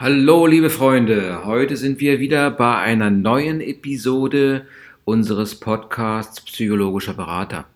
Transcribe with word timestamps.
Hallo, 0.00 0.46
liebe 0.46 0.70
Freunde. 0.70 1.44
Heute 1.44 1.76
sind 1.76 2.00
wir 2.00 2.20
wieder 2.20 2.50
bei 2.50 2.78
einer 2.78 3.10
neuen 3.10 3.60
Episode 3.60 4.66
unseres 5.04 5.60
Podcasts 5.60 6.40
Psychologischer 6.40 7.12
Berater. 7.12 7.66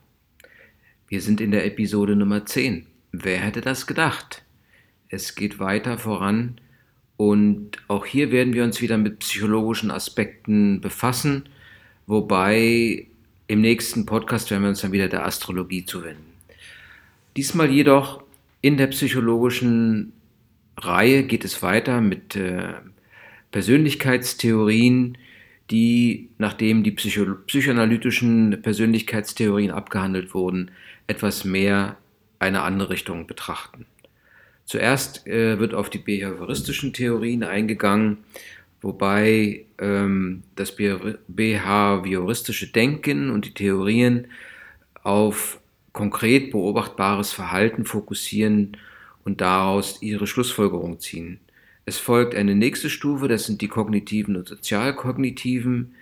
Wir 1.07 1.21
sind 1.21 1.43
in 1.43 1.51
der 1.51 1.67
Episode 1.67 2.17
Nummer 2.17 2.47
10. 2.47 2.87
Wer 3.13 3.41
hätte 3.41 3.61
das 3.61 3.87
gedacht? 3.87 4.43
Es 5.11 5.35
geht 5.35 5.59
weiter 5.59 5.99
voran 5.99 6.59
und 7.19 7.73
auch 7.89 8.07
hier 8.07 8.33
werden 8.33 8.55
wir 8.55 8.65
uns 8.65 8.81
wieder 8.81 8.97
mit 8.97 9.19
psychologischen 9.19 9.91
Aspekten 9.91 10.81
befassen, 10.81 11.51
wobei 12.07 13.07
im 13.49 13.61
nächsten 13.61 14.07
Podcast 14.07 14.51
werden 14.51 14.63
wir 14.63 14.71
uns 14.71 14.81
dann 14.81 14.93
wieder 14.93 15.09
der 15.09 15.27
Astrologie 15.27 15.85
zuwenden. 15.85 16.33
Diesmal 17.37 17.71
jedoch 17.71 18.23
in 18.63 18.79
der 18.79 18.87
psychologischen 18.87 20.15
Reihe 20.77 21.25
geht 21.25 21.45
es 21.45 21.63
weiter 21.63 22.01
mit 22.01 22.37
äh, 22.37 22.75
Persönlichkeitstheorien, 23.51 25.19
die, 25.71 26.31
nachdem 26.39 26.83
die 26.83 26.91
Psycho 26.91 27.37
psychoanalytischen 27.47 28.61
Persönlichkeitstheorien 28.63 29.71
abgehandelt 29.71 30.35
wurden, 30.35 30.71
etwas 31.07 31.45
mehr 31.45 31.97
eine 32.39 32.63
andere 32.63 32.91
Richtung 32.91 33.27
betrachten. 33.27 33.87
Zuerst 34.65 35.27
äh, 35.27 35.59
wird 35.59 35.75
auf 35.75 35.91
die 35.91 35.99
behavioristischen 35.99 36.93
Theorien 36.93 37.43
eingegangen, 37.43 38.19
wobei 38.81 39.65
ähm, 39.79 40.43
das 40.57 40.75
behavioristische 41.29 42.69
Denken 42.69 43.31
und 43.31 43.47
die 43.47 43.55
Theorien 43.55 44.29
auf 45.03 45.61
konkret 45.93 46.51
beobachtbares 46.51 47.33
Verhalten 47.33 47.85
fokussieren 47.85 48.77
und 49.25 49.41
daraus 49.41 50.03
ihre 50.03 50.27
Schlussfolgerung 50.27 51.01
ziehen. 51.01 51.41
Es 51.87 51.99
folgt 51.99 52.35
eine 52.35 52.55
nächste 52.55 52.89
Stufe, 52.89 53.29
das 53.29 53.45
sind 53.47 53.61
die 53.61 53.69
kognitiven 53.69 54.37
und 54.37 54.49
sozialkognitiven 54.49 55.95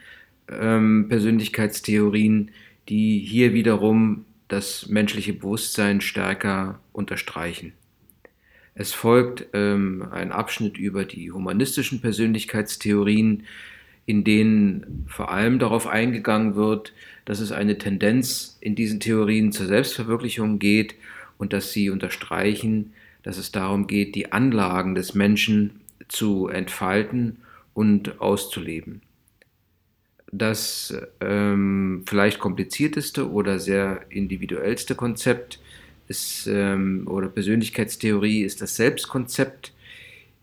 ähm, 0.48 1.06
Persönlichkeitstheorien, 1.08 2.50
die 2.88 3.18
hier 3.18 3.52
wiederum 3.52 4.24
das 4.48 4.88
menschliche 4.88 5.32
Bewusstsein 5.32 6.00
stärker 6.00 6.80
unterstreichen. 6.92 7.72
Es 8.74 8.92
folgt 8.92 9.46
ähm, 9.52 10.06
ein 10.10 10.32
Abschnitt 10.32 10.78
über 10.78 11.04
die 11.04 11.30
humanistischen 11.30 12.00
Persönlichkeitstheorien, 12.00 13.44
in 14.06 14.24
denen 14.24 15.04
vor 15.08 15.30
allem 15.30 15.58
darauf 15.58 15.86
eingegangen 15.86 16.54
wird, 16.54 16.92
dass 17.24 17.40
es 17.40 17.52
eine 17.52 17.78
Tendenz 17.78 18.58
in 18.60 18.74
diesen 18.74 18.98
Theorien 18.98 19.52
zur 19.52 19.66
Selbstverwirklichung 19.66 20.58
geht 20.58 20.96
und 21.38 21.52
dass 21.52 21.72
sie 21.72 21.90
unterstreichen, 21.90 22.92
dass 23.22 23.38
es 23.38 23.52
darum 23.52 23.86
geht, 23.86 24.14
die 24.14 24.32
Anlagen 24.32 24.94
des 24.94 25.14
Menschen 25.14 25.80
zu 26.08 26.48
entfalten 26.48 27.38
und 27.74 28.20
auszuleben. 28.20 29.02
Das 30.30 30.96
ähm, 31.20 32.04
vielleicht 32.06 32.38
komplizierteste 32.38 33.30
oder 33.30 33.58
sehr 33.58 34.06
individuellste 34.08 34.94
Konzept 34.94 35.60
ist, 36.08 36.46
ähm, 36.46 37.06
oder 37.06 37.28
Persönlichkeitstheorie 37.28 38.42
ist 38.42 38.62
das 38.62 38.76
Selbstkonzept. 38.76 39.74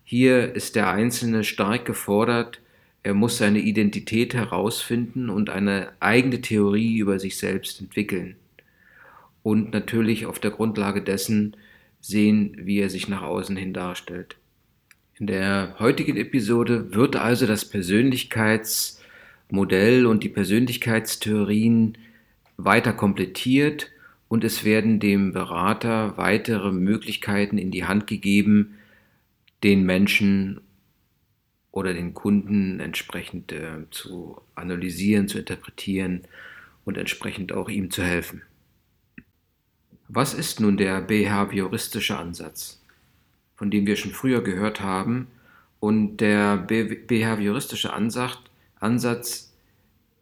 Hier 0.04 0.56
ist 0.56 0.76
der 0.76 0.90
Einzelne 0.92 1.44
stark 1.44 1.86
gefordert, 1.86 2.62
er 3.02 3.14
muss 3.14 3.38
seine 3.38 3.60
Identität 3.60 4.34
herausfinden 4.34 5.30
und 5.30 5.50
eine 5.50 5.92
eigene 6.00 6.42
Theorie 6.42 6.98
über 6.98 7.18
sich 7.18 7.38
selbst 7.38 7.80
entwickeln. 7.80 8.36
Und 9.42 9.72
natürlich 9.72 10.26
auf 10.26 10.40
der 10.40 10.52
Grundlage 10.52 11.02
dessen 11.02 11.56
sehen, 12.00 12.58
wie 12.60 12.80
er 12.80 12.90
sich 12.90 13.08
nach 13.08 13.22
außen 13.22 13.56
hin 13.56 13.74
darstellt. 13.74 14.38
In 15.20 15.28
der 15.28 15.76
heutigen 15.80 16.18
Episode 16.18 16.94
wird 16.94 17.16
also 17.18 17.46
das 17.46 17.66
Persönlichkeitsmodell 17.66 20.06
und 20.06 20.24
die 20.24 20.30
Persönlichkeitstheorien 20.30 21.98
weiter 22.56 22.94
komplettiert 22.94 23.92
und 24.30 24.44
es 24.44 24.64
werden 24.64 25.00
dem 25.00 25.34
Berater 25.34 26.18
weitere 26.18 26.72
Möglichkeiten 26.72 27.58
in 27.58 27.72
die 27.72 27.86
Hand 27.86 28.08
gegeben, 28.08 28.78
den 29.64 29.86
Menschen 29.86 30.62
oder 31.72 31.94
den 31.94 32.14
Kunden 32.14 32.80
entsprechend 32.80 33.52
äh, 33.52 33.90
zu 33.92 34.42
analysieren, 34.56 35.28
zu 35.28 35.40
interpretieren 35.40 36.22
und 36.86 36.98
entsprechend 36.98 37.52
auch 37.52 37.70
ihm 37.70 37.92
zu 37.92 38.04
helfen. 38.04 38.42
Was 40.12 40.34
ist 40.34 40.60
nun 40.60 40.76
der 40.76 41.02
behavioristische 41.02 42.18
Ansatz, 42.18 42.82
von 43.56 43.70
dem 43.70 43.86
wir 43.86 43.96
schon 43.96 44.12
früher 44.12 44.42
gehört 44.42 44.82
haben? 44.82 45.28
Und 45.80 46.18
der 46.18 46.58
Be 46.58 46.84
behavioristische 46.84 47.94
Ansatz, 47.94 48.40
Ansatz 48.80 49.54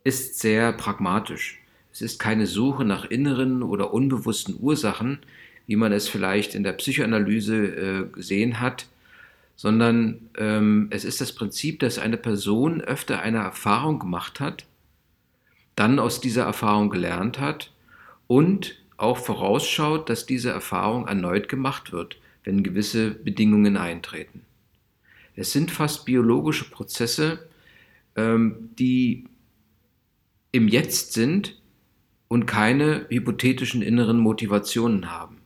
ist 0.03 0.39
sehr 0.39 0.73
pragmatisch. 0.73 1.59
Es 1.93 2.01
ist 2.01 2.19
keine 2.19 2.47
Suche 2.47 2.83
nach 2.83 3.05
inneren 3.05 3.63
oder 3.63 3.93
unbewussten 3.93 4.57
Ursachen, 4.59 5.19
wie 5.67 5.77
man 5.77 5.93
es 5.93 6.09
vielleicht 6.09 6.53
in 6.53 6.63
der 6.63 6.73
Psychoanalyse 6.73 7.55
äh, 7.55 8.05
gesehen 8.11 8.59
hat, 8.59 8.87
sondern 9.55 10.29
ähm, 10.37 10.87
es 10.89 11.05
ist 11.05 11.21
das 11.21 11.33
Prinzip, 11.33 11.79
dass 11.79 11.97
eine 11.97 12.17
Person 12.17 12.81
öfter 12.81 13.21
eine 13.21 13.37
Erfahrung 13.37 13.99
gemacht 13.99 14.41
hat, 14.41 14.65
dann 15.77 15.97
aus 15.97 16.19
dieser 16.19 16.43
Erfahrung 16.43 16.89
gelernt 16.89 17.39
hat 17.39 17.71
und 18.27 18.75
auch 18.97 19.17
vorausschaut, 19.17 20.09
dass 20.09 20.25
diese 20.25 20.49
Erfahrung 20.49 21.07
erneut 21.07 21.49
gemacht 21.49 21.91
wird, 21.91 22.19
wenn 22.43 22.63
gewisse 22.63 23.11
Bedingungen 23.11 23.77
eintreten. 23.77 24.41
Es 25.35 25.51
sind 25.51 25.69
fast 25.69 26.05
biologische 26.05 26.69
Prozesse, 26.69 27.47
ähm, 28.15 28.69
die 28.77 29.25
im 30.51 30.67
Jetzt 30.67 31.13
sind 31.13 31.61
und 32.27 32.47
keine 32.47 33.05
hypothetischen 33.09 33.81
inneren 33.81 34.17
Motivationen 34.17 35.11
haben. 35.11 35.37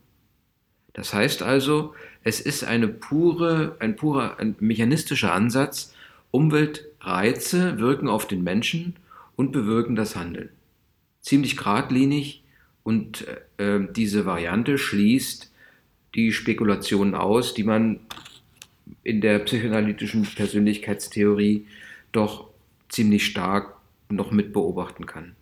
Das 0.94 1.14
heißt 1.14 1.42
also, 1.42 1.94
es 2.24 2.40
ist 2.40 2.64
eine 2.64 2.88
pure, 2.88 3.76
ein 3.80 3.96
purer 3.96 4.40
ein 4.40 4.56
mechanistischer 4.60 5.34
Ansatz, 5.34 5.94
Umweltreize 6.32 7.80
wirken 7.80 8.08
auf 8.08 8.28
den 8.28 8.44
Menschen 8.44 8.96
und 9.36 9.52
bewirken 9.52 9.96
das 9.96 10.16
Handeln. 10.16 10.50
Ziemlich 11.20 11.58
geradlinig, 11.58 12.44
und 12.84 13.28
äh, 13.58 13.80
diese 13.92 14.26
Variante 14.26 14.78
schließt 14.78 15.52
die 16.16 16.32
Spekulationen 16.32 17.16
aus, 17.16 17.54
die 17.54 17.64
man 17.64 18.00
in 19.04 19.22
der 19.22 19.40
psychoanalytischen 19.40 20.24
Persönlichkeitstheorie 20.24 21.68
doch 22.12 22.50
ziemlich 22.90 23.26
stark 23.26 23.76
noch 24.10 24.32
mit 24.32 24.52
beobachten 24.52 25.06
kann. 25.06 25.36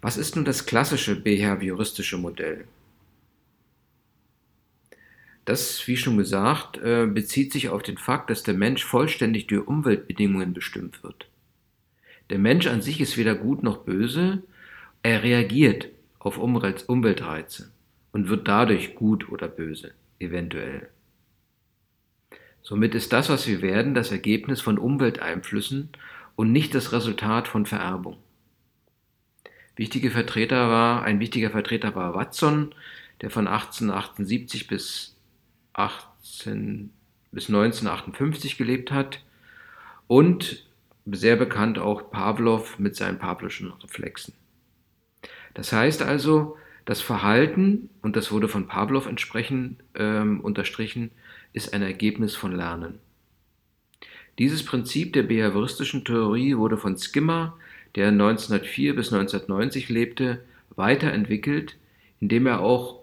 Was 0.00 0.16
ist 0.16 0.36
nun 0.36 0.44
das 0.44 0.66
klassische 0.66 1.14
behavioristische 1.16 2.16
Modell? 2.16 2.64
Das, 5.44 5.86
wie 5.88 5.96
schon 5.96 6.16
gesagt, 6.16 6.78
äh, 6.78 7.06
bezieht 7.06 7.52
sich 7.52 7.68
auf 7.68 7.82
den 7.82 7.98
Fakt, 7.98 8.30
dass 8.30 8.42
der 8.42 8.54
Mensch 8.54 8.84
vollständig 8.84 9.48
durch 9.48 9.66
Umweltbedingungen 9.66 10.54
bestimmt 10.54 11.02
wird. 11.02 11.28
Der 12.30 12.38
Mensch 12.38 12.66
an 12.68 12.80
sich 12.80 13.00
ist 13.00 13.18
weder 13.18 13.34
gut 13.34 13.62
noch 13.62 13.78
böse, 13.78 14.42
er 15.02 15.24
reagiert 15.24 15.88
auf 16.22 16.38
Umweltreize 16.38 17.72
und 18.12 18.28
wird 18.28 18.46
dadurch 18.46 18.94
gut 18.94 19.28
oder 19.28 19.48
böse, 19.48 19.92
eventuell. 20.20 20.88
Somit 22.62 22.94
ist 22.94 23.12
das, 23.12 23.28
was 23.28 23.48
wir 23.48 23.60
werden, 23.60 23.94
das 23.94 24.12
Ergebnis 24.12 24.60
von 24.60 24.78
Umwelteinflüssen 24.78 25.88
und 26.36 26.52
nicht 26.52 26.74
das 26.76 26.92
Resultat 26.92 27.48
von 27.48 27.66
Vererbung. 27.66 28.18
Wichtige 29.74 30.10
Vertreter 30.10 30.68
war, 30.68 31.02
ein 31.02 31.18
wichtiger 31.18 31.50
Vertreter 31.50 31.96
war 31.96 32.14
Watson, 32.14 32.72
der 33.20 33.30
von 33.30 33.48
1878 33.48 34.68
bis, 34.68 35.16
18, 35.72 36.90
bis 37.32 37.48
1958 37.48 38.58
gelebt 38.58 38.92
hat 38.92 39.24
und 40.06 40.66
sehr 41.06 41.36
bekannt 41.36 41.80
auch 41.80 42.12
Pavlov 42.12 42.78
mit 42.78 42.94
seinen 42.94 43.18
pavlischen 43.18 43.72
Reflexen. 43.72 44.34
Das 45.54 45.72
heißt 45.72 46.02
also, 46.02 46.56
das 46.84 47.00
Verhalten, 47.00 47.90
und 48.02 48.16
das 48.16 48.32
wurde 48.32 48.48
von 48.48 48.66
Pavlov 48.66 49.06
entsprechend 49.06 49.82
ähm, 49.94 50.40
unterstrichen, 50.40 51.10
ist 51.52 51.74
ein 51.74 51.82
Ergebnis 51.82 52.34
von 52.34 52.52
Lernen. 52.52 52.98
Dieses 54.38 54.64
Prinzip 54.64 55.12
der 55.12 55.22
behavioristischen 55.22 56.04
Theorie 56.04 56.56
wurde 56.56 56.78
von 56.78 56.96
Skimmer, 56.96 57.56
der 57.94 58.08
1904 58.08 58.96
bis 58.96 59.12
1990 59.12 59.90
lebte, 59.90 60.42
weiterentwickelt, 60.74 61.76
indem 62.20 62.46
er 62.46 62.60
auch 62.60 63.02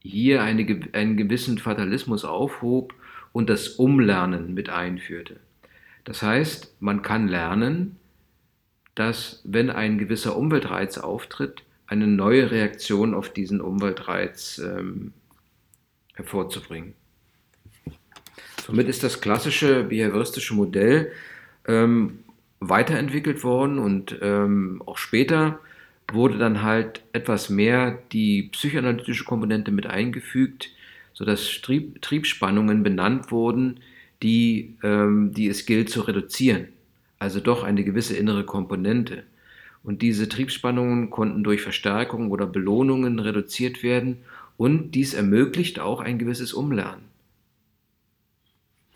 hier 0.00 0.42
eine, 0.42 0.80
einen 0.92 1.16
gewissen 1.16 1.58
Fatalismus 1.58 2.24
aufhob 2.24 2.94
und 3.32 3.48
das 3.48 3.68
Umlernen 3.68 4.54
mit 4.54 4.68
einführte. 4.68 5.40
Das 6.04 6.22
heißt, 6.22 6.76
man 6.80 7.02
kann 7.02 7.28
lernen, 7.28 7.97
dass 8.98 9.40
wenn 9.44 9.70
ein 9.70 9.98
gewisser 9.98 10.36
Umweltreiz 10.36 10.98
auftritt, 10.98 11.62
eine 11.86 12.06
neue 12.06 12.50
Reaktion 12.50 13.14
auf 13.14 13.32
diesen 13.32 13.60
Umweltreiz 13.60 14.58
ähm, 14.58 15.12
hervorzubringen. 16.14 16.94
Somit 18.66 18.88
ist 18.88 19.02
das 19.02 19.20
klassische 19.20 19.84
behavioristische 19.84 20.54
Modell 20.54 21.12
ähm, 21.66 22.18
weiterentwickelt 22.60 23.44
worden 23.44 23.78
und 23.78 24.18
ähm, 24.20 24.82
auch 24.84 24.98
später 24.98 25.60
wurde 26.12 26.38
dann 26.38 26.62
halt 26.62 27.02
etwas 27.12 27.50
mehr 27.50 27.98
die 28.12 28.44
psychoanalytische 28.44 29.24
Komponente 29.24 29.70
mit 29.70 29.86
eingefügt, 29.86 30.70
sodass 31.12 31.60
Trieb, 31.62 32.02
Triebspannungen 32.02 32.82
benannt 32.82 33.30
wurden, 33.30 33.80
die, 34.22 34.76
ähm, 34.82 35.32
die 35.32 35.48
es 35.48 35.66
gilt 35.66 35.88
zu 35.88 36.00
reduzieren. 36.00 36.68
Also 37.18 37.40
doch 37.40 37.64
eine 37.64 37.84
gewisse 37.84 38.16
innere 38.16 38.44
Komponente. 38.44 39.24
Und 39.82 40.02
diese 40.02 40.28
Triebspannungen 40.28 41.10
konnten 41.10 41.44
durch 41.44 41.62
Verstärkung 41.62 42.30
oder 42.30 42.46
Belohnungen 42.46 43.18
reduziert 43.18 43.82
werden 43.82 44.18
und 44.56 44.92
dies 44.92 45.14
ermöglicht 45.14 45.78
auch 45.78 46.00
ein 46.00 46.18
gewisses 46.18 46.52
Umlernen. 46.52 47.04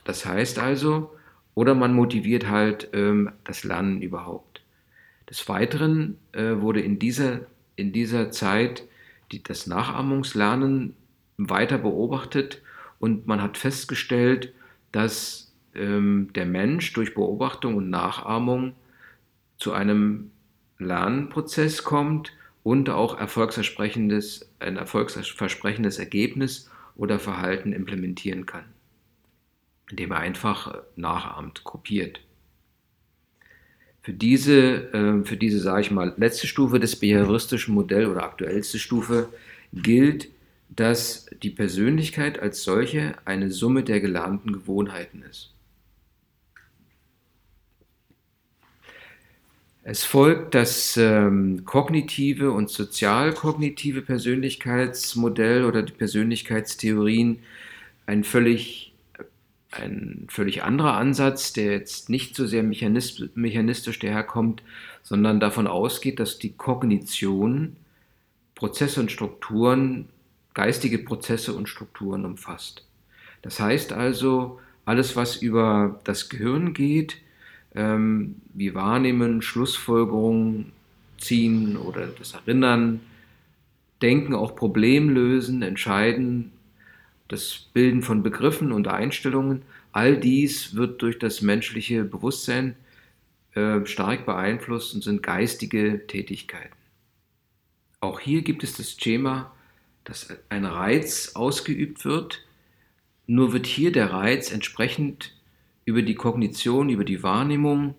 Das 0.04 0.26
heißt 0.26 0.58
also, 0.58 1.14
oder 1.54 1.74
man 1.74 1.94
motiviert 1.94 2.48
halt 2.48 2.88
ähm, 2.92 3.30
das 3.44 3.64
Lernen 3.64 4.02
überhaupt. 4.02 4.62
Des 5.30 5.48
Weiteren 5.48 6.18
äh, 6.32 6.56
wurde 6.56 6.80
in 6.80 6.98
dieser, 6.98 7.40
in 7.76 7.92
dieser 7.92 8.30
Zeit 8.30 8.82
die, 9.30 9.42
das 9.42 9.66
Nachahmungslernen 9.66 10.94
weiter 11.36 11.78
beobachtet 11.78 12.62
und 12.98 13.26
man 13.26 13.40
hat 13.40 13.56
festgestellt, 13.58 14.52
dass 14.90 15.51
ähm, 15.74 16.30
der 16.34 16.46
Mensch 16.46 16.92
durch 16.92 17.14
Beobachtung 17.14 17.76
und 17.76 17.90
Nachahmung 17.90 18.74
zu 19.56 19.72
einem 19.72 20.30
Lernprozess 20.78 21.84
kommt 21.84 22.32
und 22.62 22.90
auch 22.90 23.18
erfolgsversprechendes, 23.18 24.50
ein 24.60 24.76
erfolgsversprechendes 24.76 25.98
Ergebnis 25.98 26.70
oder 26.96 27.18
Verhalten 27.18 27.72
implementieren 27.72 28.46
kann, 28.46 28.64
indem 29.90 30.12
er 30.12 30.18
einfach 30.18 30.82
nachahmt, 30.96 31.64
kopiert. 31.64 32.20
Für 34.02 34.12
diese, 34.12 34.92
äh, 34.92 35.24
für 35.24 35.36
diese, 35.36 35.60
sage 35.60 35.82
ich 35.82 35.90
mal, 35.90 36.12
letzte 36.16 36.46
Stufe 36.46 36.80
des 36.80 36.96
behavioristischen 36.96 37.74
Modells 37.74 38.08
oder 38.08 38.24
aktuellste 38.24 38.78
Stufe 38.78 39.28
gilt, 39.72 40.28
dass 40.68 41.26
die 41.42 41.50
Persönlichkeit 41.50 42.38
als 42.38 42.64
solche 42.64 43.14
eine 43.24 43.50
Summe 43.50 43.84
der 43.84 44.00
gelernten 44.00 44.52
Gewohnheiten 44.52 45.22
ist. 45.22 45.52
Es 49.84 50.04
folgt 50.04 50.54
das 50.54 50.96
ähm, 50.96 51.64
kognitive 51.64 52.52
und 52.52 52.70
sozialkognitive 52.70 54.02
Persönlichkeitsmodell 54.02 55.64
oder 55.64 55.82
die 55.82 55.92
Persönlichkeitstheorien 55.92 57.40
ein 58.06 58.22
völlig, 58.22 58.92
ein 59.72 60.26
völlig 60.30 60.62
anderer 60.62 60.94
Ansatz, 60.94 61.52
der 61.52 61.72
jetzt 61.72 62.10
nicht 62.10 62.36
so 62.36 62.46
sehr 62.46 62.62
mechanistisch 62.62 63.98
daherkommt, 63.98 64.62
sondern 65.02 65.40
davon 65.40 65.66
ausgeht, 65.66 66.20
dass 66.20 66.38
die 66.38 66.52
Kognition 66.52 67.76
Prozesse 68.54 69.00
und 69.00 69.10
Strukturen, 69.10 70.08
geistige 70.54 70.98
Prozesse 70.98 71.54
und 71.54 71.68
Strukturen 71.68 72.24
umfasst. 72.24 72.86
Das 73.42 73.58
heißt 73.58 73.92
also, 73.92 74.60
alles, 74.84 75.16
was 75.16 75.36
über 75.36 76.00
das 76.04 76.28
Gehirn 76.28 76.72
geht, 76.72 77.16
ähm, 77.74 78.36
wie 78.54 78.74
Wahrnehmen, 78.74 79.42
Schlussfolgerungen 79.42 80.72
ziehen 81.18 81.76
oder 81.76 82.06
das 82.06 82.34
Erinnern, 82.34 83.00
Denken, 84.02 84.34
auch 84.34 84.56
Problemlösen, 84.56 85.62
Entscheiden, 85.62 86.52
das 87.28 87.68
Bilden 87.72 88.02
von 88.02 88.22
Begriffen 88.22 88.72
und 88.72 88.88
Einstellungen, 88.88 89.62
all 89.92 90.16
dies 90.18 90.74
wird 90.74 91.00
durch 91.02 91.18
das 91.18 91.40
menschliche 91.40 92.04
Bewusstsein 92.04 92.76
äh, 93.54 93.86
stark 93.86 94.26
beeinflusst 94.26 94.94
und 94.94 95.04
sind 95.04 95.22
geistige 95.22 96.06
Tätigkeiten. 96.06 96.74
Auch 98.00 98.18
hier 98.18 98.42
gibt 98.42 98.64
es 98.64 98.76
das 98.76 98.92
Schema, 98.92 99.54
dass 100.04 100.34
ein 100.48 100.64
Reiz 100.64 101.32
ausgeübt 101.34 102.04
wird, 102.04 102.44
nur 103.26 103.52
wird 103.52 103.66
hier 103.66 103.92
der 103.92 104.10
Reiz 104.10 104.50
entsprechend 104.50 105.32
über 105.84 106.02
die 106.02 106.14
Kognition, 106.14 106.88
über 106.88 107.04
die 107.04 107.22
Wahrnehmung 107.22 107.94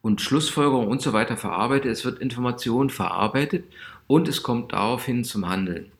und 0.00 0.20
Schlussfolgerung 0.20 0.88
und 0.88 1.02
so 1.02 1.12
weiter 1.12 1.36
verarbeitet. 1.36 1.90
Es 1.90 2.04
wird 2.04 2.20
Information 2.20 2.90
verarbeitet 2.90 3.64
und 4.06 4.28
es 4.28 4.42
kommt 4.42 4.72
daraufhin 4.72 5.24
zum 5.24 5.48
Handeln. 5.48 5.92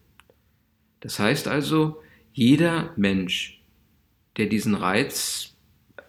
Das 1.01 1.19
heißt 1.19 1.49
also, 1.49 2.03
jeder 2.33 2.93
Mensch, 2.97 3.61
der 4.37 4.47
diesen 4.47 4.75
Reiz 4.75 5.55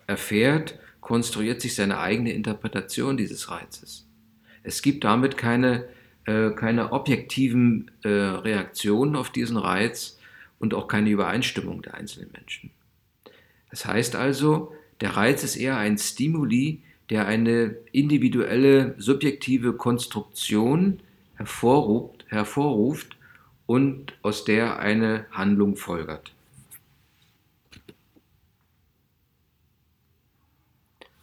erfährt, 0.07 0.79
konstruiert 1.01 1.61
sich 1.61 1.75
seine 1.75 1.99
eigene 1.99 2.33
Interpretation 2.33 3.17
dieses 3.17 3.49
Reizes. 3.49 4.07
Es 4.63 4.81
gibt 4.81 5.03
damit 5.03 5.37
keine, 5.37 5.87
äh, 6.25 6.51
keine 6.51 6.91
objektiven 6.91 7.89
äh, 8.03 8.09
Reaktionen 8.09 9.15
auf 9.15 9.31
diesen 9.31 9.57
Reiz 9.57 10.19
und 10.59 10.73
auch 10.73 10.87
keine 10.87 11.09
Übereinstimmung 11.09 11.81
der 11.81 11.95
einzelnen 11.95 12.31
Menschen. 12.31 12.71
Das 13.69 13.85
heißt 13.85 14.15
also, 14.15 14.73
der 15.01 15.15
Reiz 15.15 15.43
ist 15.43 15.55
eher 15.55 15.77
ein 15.77 15.97
Stimuli, 15.97 16.81
der 17.09 17.27
eine 17.27 17.75
individuelle, 17.91 18.95
subjektive 18.97 19.73
Konstruktion 19.73 20.99
hervorruft, 21.35 22.25
hervorruft 22.27 23.17
und 23.65 24.13
aus 24.21 24.45
der 24.45 24.79
eine 24.79 25.25
Handlung 25.31 25.75
folgert. 25.75 26.33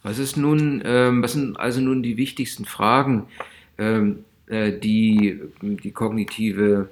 Was, 0.03 0.19
ist 0.19 0.37
nun, 0.37 0.81
ähm, 0.85 1.21
was 1.21 1.33
sind 1.33 1.59
also 1.59 1.81
nun 1.81 2.01
die 2.01 2.15
wichtigsten 2.15 2.65
Fragen, 2.65 3.27
ähm, 3.77 4.23
äh, 4.47 4.71
die 4.71 5.41
die 5.61 5.91
kognitive 5.91 6.89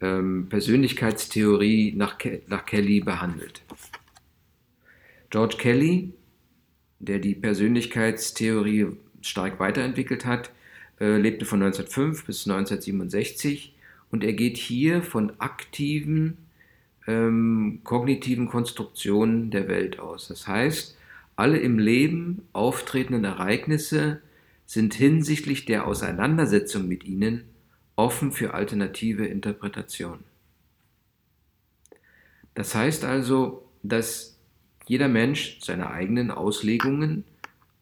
ähm, 0.00 0.48
Persönlichkeitstheorie 0.48 1.94
nach, 1.96 2.18
Ke 2.18 2.42
nach 2.48 2.66
Kelly 2.66 3.00
behandelt? 3.00 3.62
George 5.30 5.56
Kelly, 5.58 6.12
der 6.98 7.18
die 7.18 7.34
Persönlichkeitstheorie 7.34 8.86
stark 9.20 9.60
weiterentwickelt 9.60 10.24
hat, 10.24 10.50
äh, 11.00 11.16
lebte 11.16 11.44
von 11.44 11.62
1905 11.62 12.24
bis 12.24 12.46
1967 12.46 13.74
und 14.10 14.24
er 14.24 14.32
geht 14.32 14.56
hier 14.56 15.02
von 15.02 15.32
aktiven 15.38 16.38
ähm, 17.06 17.80
kognitiven 17.84 18.48
Konstruktionen 18.48 19.50
der 19.50 19.68
Welt 19.68 19.98
aus. 19.98 20.28
Das 20.28 20.46
heißt, 20.46 20.96
alle 21.36 21.58
im 21.58 21.78
Leben 21.78 22.42
auftretenden 22.52 23.24
Ereignisse 23.24 24.20
sind 24.66 24.94
hinsichtlich 24.94 25.64
der 25.64 25.86
Auseinandersetzung 25.86 26.86
mit 26.86 27.04
ihnen 27.04 27.44
offen 27.96 28.32
für 28.32 28.54
alternative 28.54 29.26
Interpretationen. 29.26 30.24
Das 32.54 32.74
heißt 32.74 33.04
also, 33.04 33.68
dass 33.82 34.37
jeder 34.88 35.08
Mensch 35.08 35.58
seine 35.60 35.90
eigenen 35.90 36.30
Auslegungen 36.30 37.24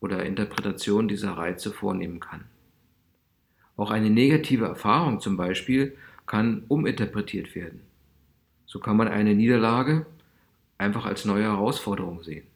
oder 0.00 0.26
Interpretationen 0.26 1.08
dieser 1.08 1.32
Reize 1.32 1.72
vornehmen 1.72 2.20
kann. 2.20 2.44
Auch 3.76 3.90
eine 3.90 4.10
negative 4.10 4.64
Erfahrung 4.64 5.20
zum 5.20 5.36
Beispiel 5.36 5.96
kann 6.26 6.64
uminterpretiert 6.68 7.54
werden. 7.54 7.80
So 8.66 8.80
kann 8.80 8.96
man 8.96 9.08
eine 9.08 9.34
Niederlage 9.34 10.06
einfach 10.78 11.06
als 11.06 11.24
neue 11.24 11.44
Herausforderung 11.44 12.22
sehen. 12.22 12.46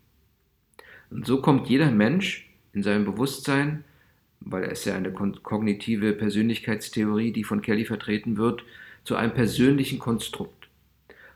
Und 1.11 1.26
so 1.26 1.40
kommt 1.40 1.69
jeder 1.69 1.90
Mensch 1.90 2.50
in 2.73 2.83
seinem 2.83 3.04
Bewusstsein, 3.04 3.85
weil 4.40 4.64
es 4.64 4.85
ja 4.85 4.97
eine 4.97 5.12
kognitive 5.12 6.12
Persönlichkeitstheorie, 6.12 7.33
die 7.33 7.45
von 7.45 7.62
Kelly 7.62 7.85
vertreten 7.85 8.37
wird, 8.37 8.64
zu 9.04 9.16
einem 9.16 9.33
persönlichen 9.33 9.99
Konstrukt. 9.99 10.69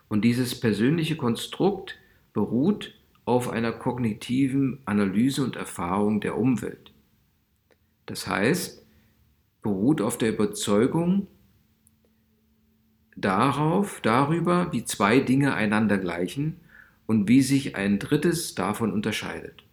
Und 0.09 0.23
dieses 0.23 0.59
persönliche 0.59 1.17
Konstrukt 1.17 1.99
beruht 2.33 2.95
auf 3.25 3.49
einer 3.49 3.73
kognitiven 3.73 4.81
Analyse 4.85 5.43
und 5.45 5.57
Erfahrung 5.57 6.21
der 6.21 6.37
Umwelt. 6.37 6.93
Das 8.07 8.27
heißt, 8.27 8.85
beruht 9.63 10.01
auf 10.01 10.19
der 10.19 10.31
Überzeugung 10.31 11.27
darauf, 13.17 14.01
darüber, 14.03 14.73
wie 14.73 14.85
zwei 14.85 15.21
Dinge 15.21 15.55
einander 15.55 15.99
gleichen 15.99 16.61
und 17.07 17.29
wie 17.29 17.43
sich 17.43 17.77
ein 17.77 17.99
drittes 17.99 18.55
davon 18.55 18.93
unterscheidet. 18.93 19.65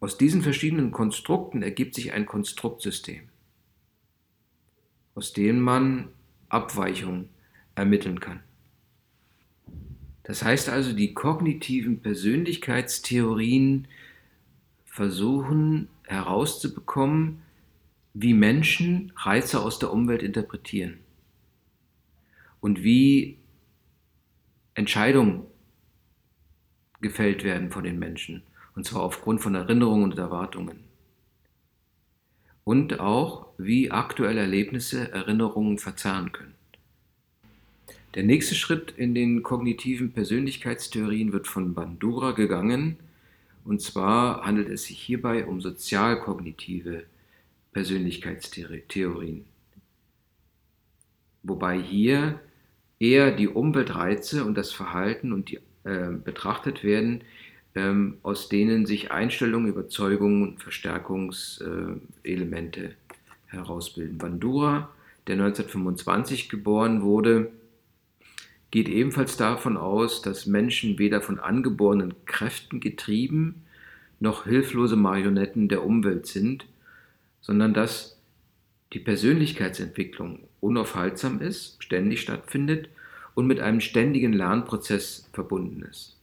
Aus 0.00 0.18
diesen 0.18 0.42
verschiedenen 0.42 0.90
Konstrukten 0.90 1.62
ergibt 1.62 1.94
sich 1.94 2.12
ein 2.12 2.26
Konstruktsystem, 2.26 3.28
aus 5.14 5.32
dem 5.32 5.60
man 5.60 6.08
Abweichungen 6.48 7.28
ermitteln 7.74 8.20
kann. 8.20 8.40
Das 10.24 10.44
heißt 10.44 10.68
also, 10.68 10.92
die 10.92 11.14
kognitiven 11.14 12.00
Persönlichkeitstheorien 12.00 13.88
versuchen 14.84 15.88
herauszubekommen, 16.04 17.42
wie 18.14 18.34
Menschen 18.34 19.12
Reize 19.16 19.60
aus 19.60 19.78
der 19.78 19.92
Umwelt 19.92 20.22
interpretieren 20.22 20.98
und 22.60 22.82
wie 22.82 23.38
Entscheidungen 24.74 25.44
gefällt 27.00 27.42
werden 27.42 27.70
von 27.70 27.84
den 27.84 27.98
Menschen. 27.98 28.42
Und 28.74 28.86
zwar 28.86 29.02
aufgrund 29.02 29.40
von 29.40 29.54
Erinnerungen 29.54 30.04
und 30.04 30.18
Erwartungen. 30.18 30.84
Und 32.64 33.00
auch, 33.00 33.48
wie 33.58 33.90
aktuelle 33.90 34.40
Erlebnisse 34.40 35.10
Erinnerungen 35.10 35.78
verzerren 35.78 36.32
können. 36.32 36.54
Der 38.14 38.24
nächste 38.24 38.54
Schritt 38.54 38.92
in 38.96 39.14
den 39.14 39.42
kognitiven 39.42 40.12
Persönlichkeitstheorien 40.12 41.32
wird 41.32 41.46
von 41.46 41.72
Bandura 41.72 42.32
gegangen. 42.32 42.98
Und 43.64 43.80
zwar 43.80 44.44
handelt 44.44 44.68
es 44.68 44.84
sich 44.84 44.98
hierbei 44.98 45.46
um 45.46 45.62
sozialkognitive 45.62 47.04
Persönlichkeitstheorien. 47.72 49.46
Wobei 51.42 51.80
hier 51.80 52.38
eher 53.00 53.34
die 53.34 53.48
Umweltreize 53.48 54.44
und 54.44 54.58
das 54.58 54.72
Verhalten 54.72 55.32
und 55.32 55.50
die, 55.50 55.60
äh, 55.84 56.10
betrachtet 56.12 56.84
werden, 56.84 57.22
ähm, 57.74 58.18
aus 58.22 58.50
denen 58.50 58.84
sich 58.84 59.10
Einstellungen, 59.10 59.68
Überzeugungen 59.68 60.50
und 60.50 60.62
Verstärkungselemente 60.62 62.94
herausbilden. 63.46 64.18
Bandura, 64.18 64.90
der 65.26 65.36
1925 65.36 66.50
geboren 66.50 67.00
wurde, 67.02 67.50
geht 68.72 68.88
ebenfalls 68.88 69.36
davon 69.36 69.76
aus, 69.76 70.22
dass 70.22 70.46
Menschen 70.46 70.98
weder 70.98 71.20
von 71.20 71.38
angeborenen 71.38 72.14
Kräften 72.24 72.80
getrieben 72.80 73.66
noch 74.18 74.44
hilflose 74.44 74.96
Marionetten 74.96 75.68
der 75.68 75.84
Umwelt 75.84 76.26
sind, 76.26 76.66
sondern 77.40 77.74
dass 77.74 78.18
die 78.92 78.98
Persönlichkeitsentwicklung 78.98 80.48
unaufhaltsam 80.60 81.40
ist, 81.40 81.82
ständig 81.82 82.22
stattfindet 82.22 82.88
und 83.34 83.46
mit 83.46 83.60
einem 83.60 83.80
ständigen 83.80 84.32
Lernprozess 84.32 85.28
verbunden 85.32 85.82
ist. 85.82 86.16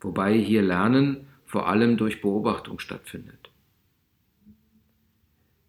Wobei 0.00 0.34
hier 0.34 0.62
Lernen 0.62 1.26
vor 1.44 1.68
allem 1.68 1.96
durch 1.96 2.22
Beobachtung 2.22 2.78
stattfindet. 2.78 3.50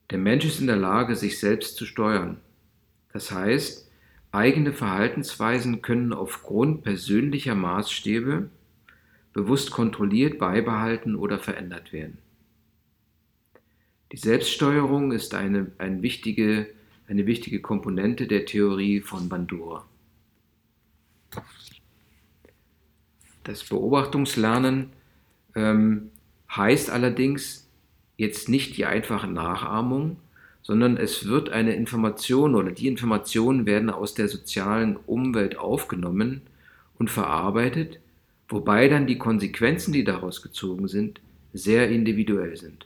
Der 0.10 0.20
Mensch 0.20 0.46
ist 0.46 0.62
in 0.62 0.68
der 0.68 0.78
Lage, 0.78 1.16
sich 1.16 1.40
selbst 1.40 1.76
zu 1.76 1.86
steuern. 1.86 2.38
Das 3.14 3.32
heißt, 3.32 3.91
Eigene 4.32 4.72
Verhaltensweisen 4.72 5.82
können 5.82 6.14
aufgrund 6.14 6.84
persönlicher 6.84 7.56
Maßstäbe 7.56 8.50
bewusst 9.34 9.72
kontrolliert, 9.72 10.40
beibehalten 10.40 11.16
oder 11.16 11.38
verändert 11.40 11.92
werden. 11.92 12.18
Die 14.12 14.18
Selbststeuerung 14.18 15.12
ist 15.12 15.34
eine, 15.34 15.72
eine, 15.78 16.02
wichtige, 16.02 16.68
eine 17.08 17.26
wichtige 17.26 17.62
Komponente 17.62 18.28
der 18.28 18.46
Theorie 18.46 19.02
von 19.02 19.30
Bandura. 19.30 19.86
Das 23.44 23.64
Beobachtungslernen 23.64 24.92
ähm, 25.56 26.12
heißt 26.56 26.90
allerdings 26.90 27.68
jetzt 28.18 28.50
nicht 28.50 28.78
die 28.78 28.86
einfache 28.86 29.28
Nachahmung, 29.28 30.18
sondern 30.62 30.98
es 30.98 31.28
wird 31.28 31.50
eine 31.50 31.76
Information 31.76 32.56
oder 32.56 32.72
die 32.72 32.88
Informationen 32.88 33.66
werden 33.66 33.90
aus 33.90 34.14
der 34.14 34.28
sozialen 34.28 34.96
Umwelt 34.96 35.58
aufgenommen 35.58 36.42
und 36.98 37.10
verarbeitet, 37.10 38.00
wobei 38.48 38.88
dann 38.88 39.08
die 39.08 39.18
Konsequenzen, 39.18 39.92
die 39.92 40.04
daraus 40.04 40.42
gezogen 40.42 40.88
sind, 40.88 41.22
sehr 41.54 41.90
individuell 41.90 42.56
sind. 42.58 42.86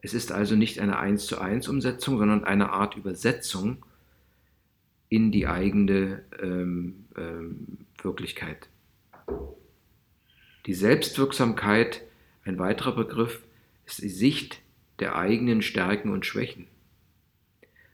Es 0.00 0.14
ist 0.14 0.32
also 0.32 0.56
nicht 0.56 0.80
eine 0.80 0.98
1 0.98 1.26
zu 1.26 1.38
1 1.38 1.68
Umsetzung, 1.68 2.18
sondern 2.18 2.44
eine 2.44 2.70
Art 2.70 2.96
Übersetzung 2.96 3.84
in 5.08 5.30
die 5.30 5.46
eigene 5.46 6.22
ähm, 6.42 7.04
ähm, 7.16 7.78
Wirklichkeit. 8.02 8.68
Die 10.66 10.74
Selbstwirksamkeit, 10.74 12.02
ein 12.44 12.58
weiterer 12.58 12.96
Begriff, 12.96 13.42
ist 13.84 14.02
die 14.02 14.08
Sicht 14.08 14.60
der 14.98 15.16
eigenen 15.16 15.62
Stärken 15.62 16.10
und 16.10 16.24
Schwächen. 16.24 16.66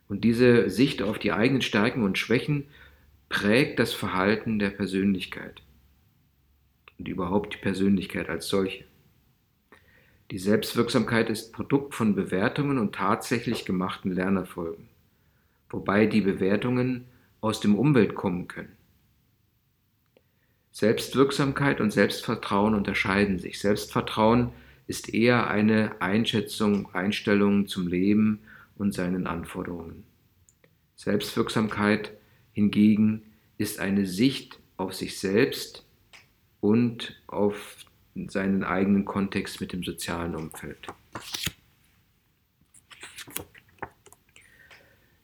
Und 0.09 0.25
diese 0.25 0.71
Sicht 0.71 1.03
auf 1.03 1.19
die 1.19 1.33
eigenen 1.33 1.63
Stärken 1.63 2.03
und 2.03 2.19
Schwächen 2.19 2.65
prägt 3.29 3.79
das 3.79 3.93
Verhalten 3.93 4.59
der 4.59 4.71
Persönlichkeit 4.71 5.63
und 6.99 7.09
überhaupt 7.09 7.55
die 7.55 7.59
Persönlichkeit 7.59 8.29
als 8.29 8.49
solche. 8.49 8.85
Die 10.31 10.39
Selbstwirksamkeit 10.39 11.31
ist 11.31 11.53
Produkt 11.53 11.95
von 11.95 12.15
Bewertungen 12.15 12.79
und 12.79 12.95
tatsächlich 12.95 13.65
gemachten 13.65 14.13
Lernerfolgen, 14.13 14.89
wobei 15.71 16.07
die 16.07 16.21
Bewertungen 16.21 17.05
aus 17.41 17.61
dem 17.61 17.75
Umwelt 17.75 18.15
kommen 18.15 18.49
können. 18.49 18.77
Selbstwirksamkeit 20.73 21.81
und 21.81 21.93
Selbstvertrauen 21.93 22.75
unterscheiden 22.75 23.39
sich. 23.39 23.59
Selbstvertrauen 23.59 24.53
ist 24.87 25.13
eher 25.13 25.49
eine 25.49 26.01
Einschätzung, 26.01 26.95
Einstellung 26.95 27.67
zum 27.67 27.89
Leben 27.89 28.41
und 28.79 28.93
seinen 28.93 29.27
Anforderungen. 29.27 30.05
Selbstwirksamkeit 30.97 32.13
hingegen 32.53 33.23
ist 33.57 33.79
eine 33.79 34.07
Sicht 34.07 34.59
auf 34.77 34.95
sich 34.95 35.19
selbst 35.19 35.85
und 36.61 37.21
auf 37.27 37.77
seinen 38.27 38.65
eigenen 38.65 39.05
Kontext 39.05 39.61
mit 39.61 39.73
dem 39.73 39.83
sozialen 39.83 40.35
Umfeld. 40.35 40.89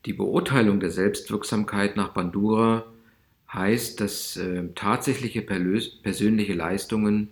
Die 0.05 0.13
Beurteilung 0.13 0.81
der 0.81 0.91
Selbstwirksamkeit 0.91 1.97
nach 1.97 2.11
Bandura 2.11 2.85
heißt, 3.53 4.01
dass 4.01 4.37
äh, 4.37 4.69
tatsächliche 4.75 5.43
persönliche 5.43 6.53
Leistungen 6.53 7.31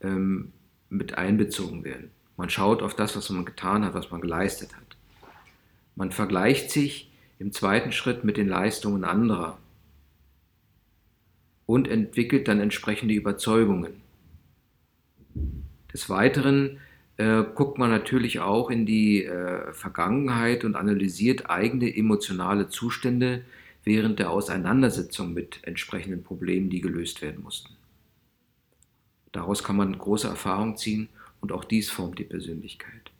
ähm, 0.00 0.52
mit 0.88 1.18
einbezogen 1.18 1.84
werden. 1.84 2.10
Man 2.36 2.48
schaut 2.48 2.82
auf 2.82 2.94
das, 2.94 3.16
was 3.16 3.28
man 3.30 3.44
getan 3.44 3.84
hat, 3.84 3.94
was 3.94 4.10
man 4.10 4.20
geleistet 4.20 4.74
hat. 4.76 4.95
Man 5.96 6.12
vergleicht 6.12 6.70
sich 6.70 7.10
im 7.38 7.52
zweiten 7.52 7.90
Schritt 7.90 8.22
mit 8.22 8.36
den 8.36 8.48
Leistungen 8.48 9.04
anderer 9.04 9.58
und 11.64 11.88
entwickelt 11.88 12.48
dann 12.48 12.60
entsprechende 12.60 13.14
Überzeugungen. 13.14 13.94
Des 15.92 16.08
Weiteren 16.08 16.78
äh, 17.16 17.42
guckt 17.54 17.78
man 17.78 17.90
natürlich 17.90 18.40
auch 18.40 18.70
in 18.70 18.84
die 18.84 19.24
äh, 19.24 19.72
Vergangenheit 19.72 20.64
und 20.64 20.76
analysiert 20.76 21.48
eigene 21.50 21.94
emotionale 21.96 22.68
Zustände 22.68 23.42
während 23.82 24.18
der 24.18 24.30
Auseinandersetzung 24.30 25.32
mit 25.32 25.60
entsprechenden 25.62 26.22
Problemen, 26.22 26.68
die 26.68 26.80
gelöst 26.82 27.22
werden 27.22 27.42
mussten. 27.42 27.74
Daraus 29.32 29.64
kann 29.64 29.76
man 29.76 29.96
große 29.96 30.28
Erfahrung 30.28 30.76
ziehen 30.76 31.08
und 31.40 31.52
auch 31.52 31.64
dies 31.64 31.90
formt 31.90 32.18
die 32.18 32.24
Persönlichkeit. 32.24 33.12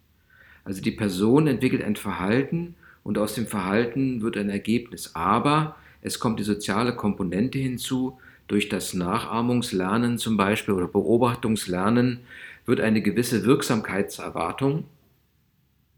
Also 0.66 0.82
die 0.82 0.90
Person 0.90 1.46
entwickelt 1.46 1.85
ein 1.85 1.94
Verhalten 1.94 2.75
und 3.04 3.18
aus 3.18 3.37
dem 3.37 3.46
Verhalten 3.46 4.20
wird 4.20 4.37
ein 4.37 4.50
Ergebnis. 4.50 5.14
Aber 5.14 5.76
es 6.02 6.18
kommt 6.18 6.40
die 6.40 6.44
soziale 6.44 6.96
Komponente 6.96 7.56
hinzu. 7.56 8.18
Durch 8.49 8.68
das 8.68 8.92
Nachahmungslernen 8.92 10.18
zum 10.18 10.37
Beispiel 10.37 10.75
oder 10.75 10.88
Beobachtungslernen 10.88 12.18
wird 12.64 12.80
eine 12.80 13.00
gewisse 13.00 13.44
Wirksamkeitserwartung 13.44 14.85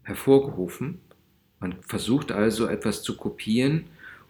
hervorgerufen. 0.03 0.99
Man 1.59 1.75
versucht 1.81 2.31
also 2.31 2.67
etwas 2.67 3.01
zu 3.01 3.17
kopieren, 3.17 3.85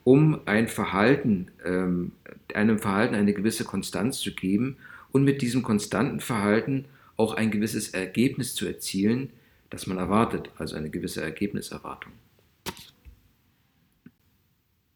um 0.06 0.40
ein 0.46 0.70
Verhalten, 0.70 1.50
ähm, 1.66 2.14
einem 2.54 2.80
Verhalten 2.80 3.14
eine 3.14 3.34
gewisse 3.34 3.66
Konstanz 3.66 4.20
zu 4.20 4.34
geben 4.34 4.78
und 5.12 5.26
mit 5.26 5.42
diesem 5.42 5.64
konstanten 5.64 6.22
Verhalten 6.22 6.86
auch 7.18 7.34
ein 7.34 7.52
gewisses 7.52 7.90
Ergebnis 7.90 8.56
zu 8.56 8.66
erzielen, 8.66 9.32
das 9.70 9.88
man 9.88 9.98
erwartet, 9.98 10.50
also 10.58 10.76
eine 10.76 10.90
gewisse 10.90 11.22
Ergebniserwartung. 11.22 12.14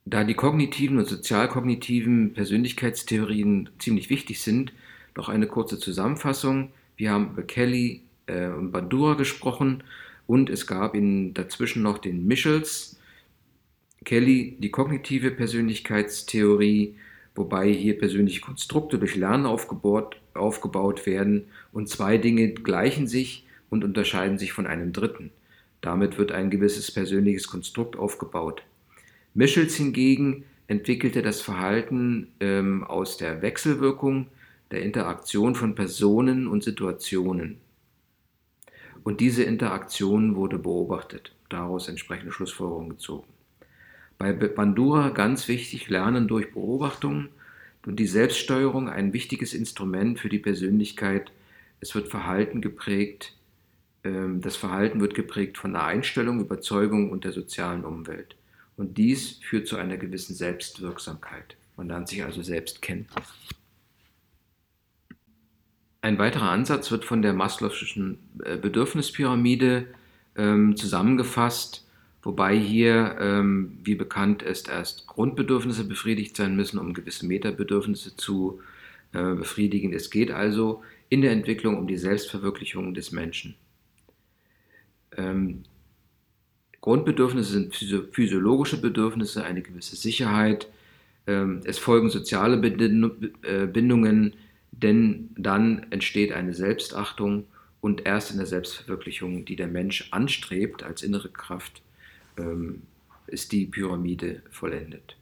Da 0.05 0.23
die 0.23 0.33
kognitiven 0.33 0.97
und 0.97 1.07
sozialkognitiven 1.07 2.33
Persönlichkeitstheorien 2.33 3.69
ziemlich 3.79 4.09
wichtig 4.09 4.41
sind, 4.41 4.73
noch 5.15 5.29
eine 5.29 5.47
kurze 5.47 5.79
Zusammenfassung. 5.79 6.71
Wir 6.97 7.11
haben 7.11 7.31
über 7.31 7.43
Kelly 7.43 8.01
äh, 8.25 8.47
und 8.47 8.71
Bandura 8.71 9.13
gesprochen 9.13 9.83
und 10.27 10.49
es 10.49 10.67
gab 10.67 10.95
in, 10.95 11.33
dazwischen 11.33 11.83
noch 11.83 11.97
den 11.97 12.25
Michels. 12.25 12.99
Kelly 14.03 14.57
die 14.59 14.71
kognitive 14.71 15.31
Persönlichkeitstheorie, 15.31 16.95
wobei 17.35 17.71
hier 17.71 17.97
persönliche 17.97 18.41
Konstrukte 18.41 18.99
durch 18.99 19.15
Lernen 19.15 19.45
aufgebaut, 19.45 20.17
aufgebaut 20.33 21.05
werden 21.05 21.45
und 21.71 21.87
zwei 21.87 22.17
Dinge 22.17 22.49
gleichen 22.49 23.07
sich 23.07 23.45
und 23.73 23.83
unterscheiden 23.83 24.37
sich 24.37 24.53
von 24.53 24.67
einem 24.67 24.93
dritten. 24.93 25.31
Damit 25.81 26.17
wird 26.17 26.31
ein 26.31 26.49
gewisses 26.49 26.91
persönliches 26.91 27.47
Konstrukt 27.47 27.97
aufgebaut. 27.97 28.63
Michels 29.33 29.75
hingegen 29.75 30.45
entwickelte 30.67 31.21
das 31.23 31.41
Verhalten 31.41 32.27
ähm, 32.39 32.83
aus 32.83 33.17
der 33.17 33.41
Wechselwirkung 33.41 34.27
der 34.71 34.83
Interaktion 34.83 35.55
von 35.55 35.75
Personen 35.75 36.47
und 36.47 36.63
Situationen. 36.63 37.57
Und 39.03 39.19
diese 39.19 39.43
Interaktion 39.43 40.35
wurde 40.35 40.59
beobachtet, 40.59 41.35
daraus 41.49 41.89
entsprechende 41.89 42.31
Schlussfolgerungen 42.31 42.91
gezogen. 42.91 43.27
Bei 44.17 44.31
Bandura 44.31 45.09
ganz 45.09 45.47
wichtig, 45.47 45.89
Lernen 45.89 46.27
durch 46.27 46.53
Beobachtung. 46.53 47.29
und 47.85 47.99
die 47.99 48.07
Selbststeuerung 48.07 48.87
ein 48.87 49.11
wichtiges 49.11 49.53
Instrument 49.53 50.17
für 50.17 50.29
die 50.29 50.39
Persönlichkeit. 50.39 51.33
Es 51.81 51.93
wird 51.95 52.07
Verhalten 52.07 52.61
geprägt, 52.61 53.35
das 54.03 54.57
Verhalten 54.57 54.99
wird 54.99 55.15
geprägt 55.15 55.57
von 55.57 55.73
der 55.73 55.85
Einstellung, 55.85 56.41
Überzeugung 56.41 57.09
und 57.09 57.23
der 57.23 57.31
sozialen 57.31 57.85
Umwelt. 57.85 58.35
Und 58.75 58.97
dies 58.97 59.39
führt 59.43 59.67
zu 59.67 59.77
einer 59.77 59.97
gewissen 59.97 60.35
Selbstwirksamkeit. 60.35 61.55
Man 61.77 61.87
lernt 61.87 62.09
sich 62.09 62.23
also 62.23 62.41
selbst 62.41 62.81
kennen. 62.81 63.07
Ein 66.01 66.17
weiterer 66.17 66.49
Ansatz 66.49 66.91
wird 66.91 67.05
von 67.05 67.21
der 67.21 67.33
Maslow'schen 67.33 68.17
äh, 68.43 68.57
Bedürfnispyramide 68.57 69.87
ähm, 70.35 70.75
zusammengefasst, 70.75 71.87
wobei 72.21 72.57
hier, 72.57 73.15
ähm, 73.21 73.79
wie 73.83 73.95
bekannt 73.95 74.43
ist, 74.43 74.67
erst 74.67 75.07
Grundbedürfnisse 75.07 75.85
befriedigt 75.85 76.35
sein 76.35 76.57
müssen, 76.57 76.77
um 76.77 76.93
gewisse 76.93 77.25
Metabedürfnisse 77.25 78.17
zu 78.17 78.59
äh, 79.13 79.33
befriedigen. 79.33 79.93
Es 79.93 80.09
geht 80.09 80.31
also 80.31 80.83
in 81.07 81.21
der 81.21 81.31
Entwicklung 81.31 81.77
um 81.77 81.87
die 81.87 81.97
Selbstverwirklichung 81.97 82.93
des 82.93 83.11
Menschen. 83.13 83.55
Ähm, 85.17 85.63
Grundbedürfnisse 86.81 87.51
sind 87.53 87.75
physiologische 88.13 88.81
Bedürfnisse, 88.81 89.43
eine 89.43 89.61
gewisse 89.61 89.95
Sicherheit. 89.95 90.67
Ähm, 91.27 91.61
es 91.63 91.77
folgen 91.79 92.09
soziale 92.09 92.57
äh, 92.57 93.67
Bindungen, 93.67 94.33
denn 94.71 95.29
dann 95.37 95.85
entsteht 95.91 96.33
eine 96.33 96.53
Selbstachtung 96.53 97.45
und 97.79 98.05
erst 98.05 98.31
in 98.31 98.37
der 98.37 98.45
Selbstverwirklichung, 98.45 99.45
die 99.45 99.55
der 99.55 99.67
Mensch 99.67 100.09
anstrebt 100.11 100.83
als 100.83 101.03
innere 101.03 101.29
Kraft, 101.29 101.81
ähm, 102.37 102.83
ist 103.27 103.51
die 103.51 103.65
Pyramide 103.65 104.41
vollendet. 104.51 105.15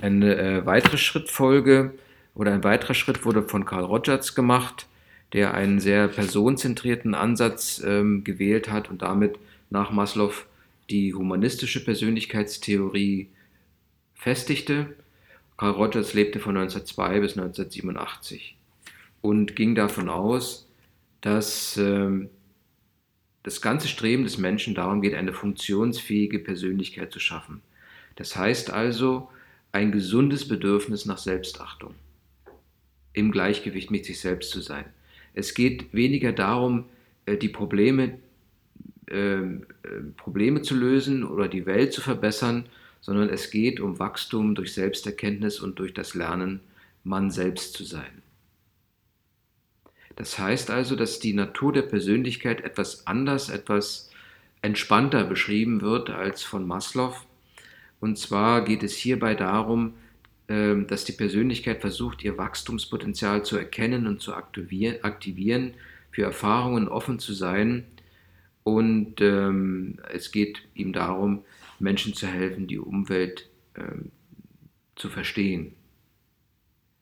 Eine 0.00 0.36
äh, 0.36 0.66
weitere 0.66 0.98
Schrittfolge 0.98 1.94
oder 2.34 2.52
ein 2.52 2.64
weiterer 2.64 2.94
Schritt 2.94 3.24
wurde 3.24 3.42
von 3.42 3.64
Carl 3.64 3.84
Rogers 3.84 4.34
gemacht, 4.34 4.86
der 5.34 5.52
einen 5.52 5.80
sehr 5.80 6.06
personenzentrierten 6.06 7.14
Ansatz 7.14 7.82
ähm, 7.84 8.22
gewählt 8.22 8.70
hat 8.70 8.88
und 8.88 9.02
damit 9.02 9.36
nach 9.68 9.90
Maslow 9.90 10.32
die 10.88 11.12
humanistische 11.12 11.84
Persönlichkeitstheorie 11.84 13.28
festigte. 14.14 14.94
Carl 15.56 15.72
Rogers 15.72 16.14
lebte 16.14 16.38
von 16.38 16.56
1902 16.56 17.20
bis 17.20 17.32
1987 17.32 18.56
und 19.22 19.56
ging 19.56 19.74
davon 19.74 20.08
aus, 20.08 20.68
dass 21.20 21.76
ähm, 21.78 22.30
das 23.42 23.60
ganze 23.60 23.88
Streben 23.88 24.22
des 24.22 24.38
Menschen 24.38 24.74
darum 24.74 25.02
geht, 25.02 25.14
eine 25.14 25.32
funktionsfähige 25.32 26.38
Persönlichkeit 26.38 27.12
zu 27.12 27.18
schaffen. 27.18 27.60
Das 28.14 28.36
heißt 28.36 28.70
also 28.70 29.28
ein 29.72 29.90
gesundes 29.90 30.46
Bedürfnis 30.46 31.06
nach 31.06 31.18
Selbstachtung, 31.18 31.94
im 33.12 33.32
Gleichgewicht 33.32 33.90
mit 33.90 34.04
sich 34.04 34.20
selbst 34.20 34.50
zu 34.50 34.60
sein. 34.60 34.84
Es 35.34 35.54
geht 35.54 35.92
weniger 35.92 36.32
darum, 36.32 36.86
äh, 37.26 37.36
die 37.36 37.48
Probleme, 37.48 38.18
ähm, 39.08 39.66
äh, 39.82 40.00
Probleme 40.16 40.62
zu 40.62 40.74
lösen 40.74 41.24
oder 41.24 41.48
die 41.48 41.66
Welt 41.66 41.92
zu 41.92 42.00
verbessern, 42.00 42.66
sondern 43.00 43.28
es 43.28 43.50
geht 43.50 43.80
um 43.80 43.98
Wachstum 43.98 44.54
durch 44.54 44.72
Selbsterkenntnis 44.72 45.60
und 45.60 45.78
durch 45.78 45.92
das 45.92 46.14
Lernen, 46.14 46.60
Mann 47.02 47.30
selbst 47.30 47.74
zu 47.74 47.84
sein. 47.84 48.22
Das 50.16 50.38
heißt 50.38 50.70
also, 50.70 50.96
dass 50.96 51.18
die 51.18 51.34
Natur 51.34 51.72
der 51.72 51.82
Persönlichkeit 51.82 52.62
etwas 52.62 53.06
anders, 53.06 53.50
etwas 53.50 54.10
entspannter 54.62 55.24
beschrieben 55.24 55.82
wird 55.82 56.08
als 56.08 56.42
von 56.42 56.66
Maslow. 56.66 57.14
Und 58.00 58.16
zwar 58.18 58.64
geht 58.64 58.82
es 58.82 58.94
hierbei 58.94 59.34
darum, 59.34 59.94
dass 60.46 61.04
die 61.04 61.12
Persönlichkeit 61.12 61.80
versucht, 61.80 62.22
ihr 62.22 62.36
Wachstumspotenzial 62.36 63.44
zu 63.44 63.56
erkennen 63.56 64.06
und 64.06 64.20
zu 64.20 64.34
aktivieren, 64.34 65.74
für 66.10 66.22
Erfahrungen 66.22 66.88
offen 66.88 67.18
zu 67.18 67.32
sein. 67.32 67.84
Und 68.62 69.20
ähm, 69.20 69.98
es 70.12 70.32
geht 70.32 70.62
ihm 70.74 70.92
darum, 70.92 71.44
Menschen 71.78 72.14
zu 72.14 72.26
helfen, 72.26 72.66
die 72.66 72.78
Umwelt 72.78 73.48
ähm, 73.76 74.10
zu 74.96 75.08
verstehen. 75.08 75.74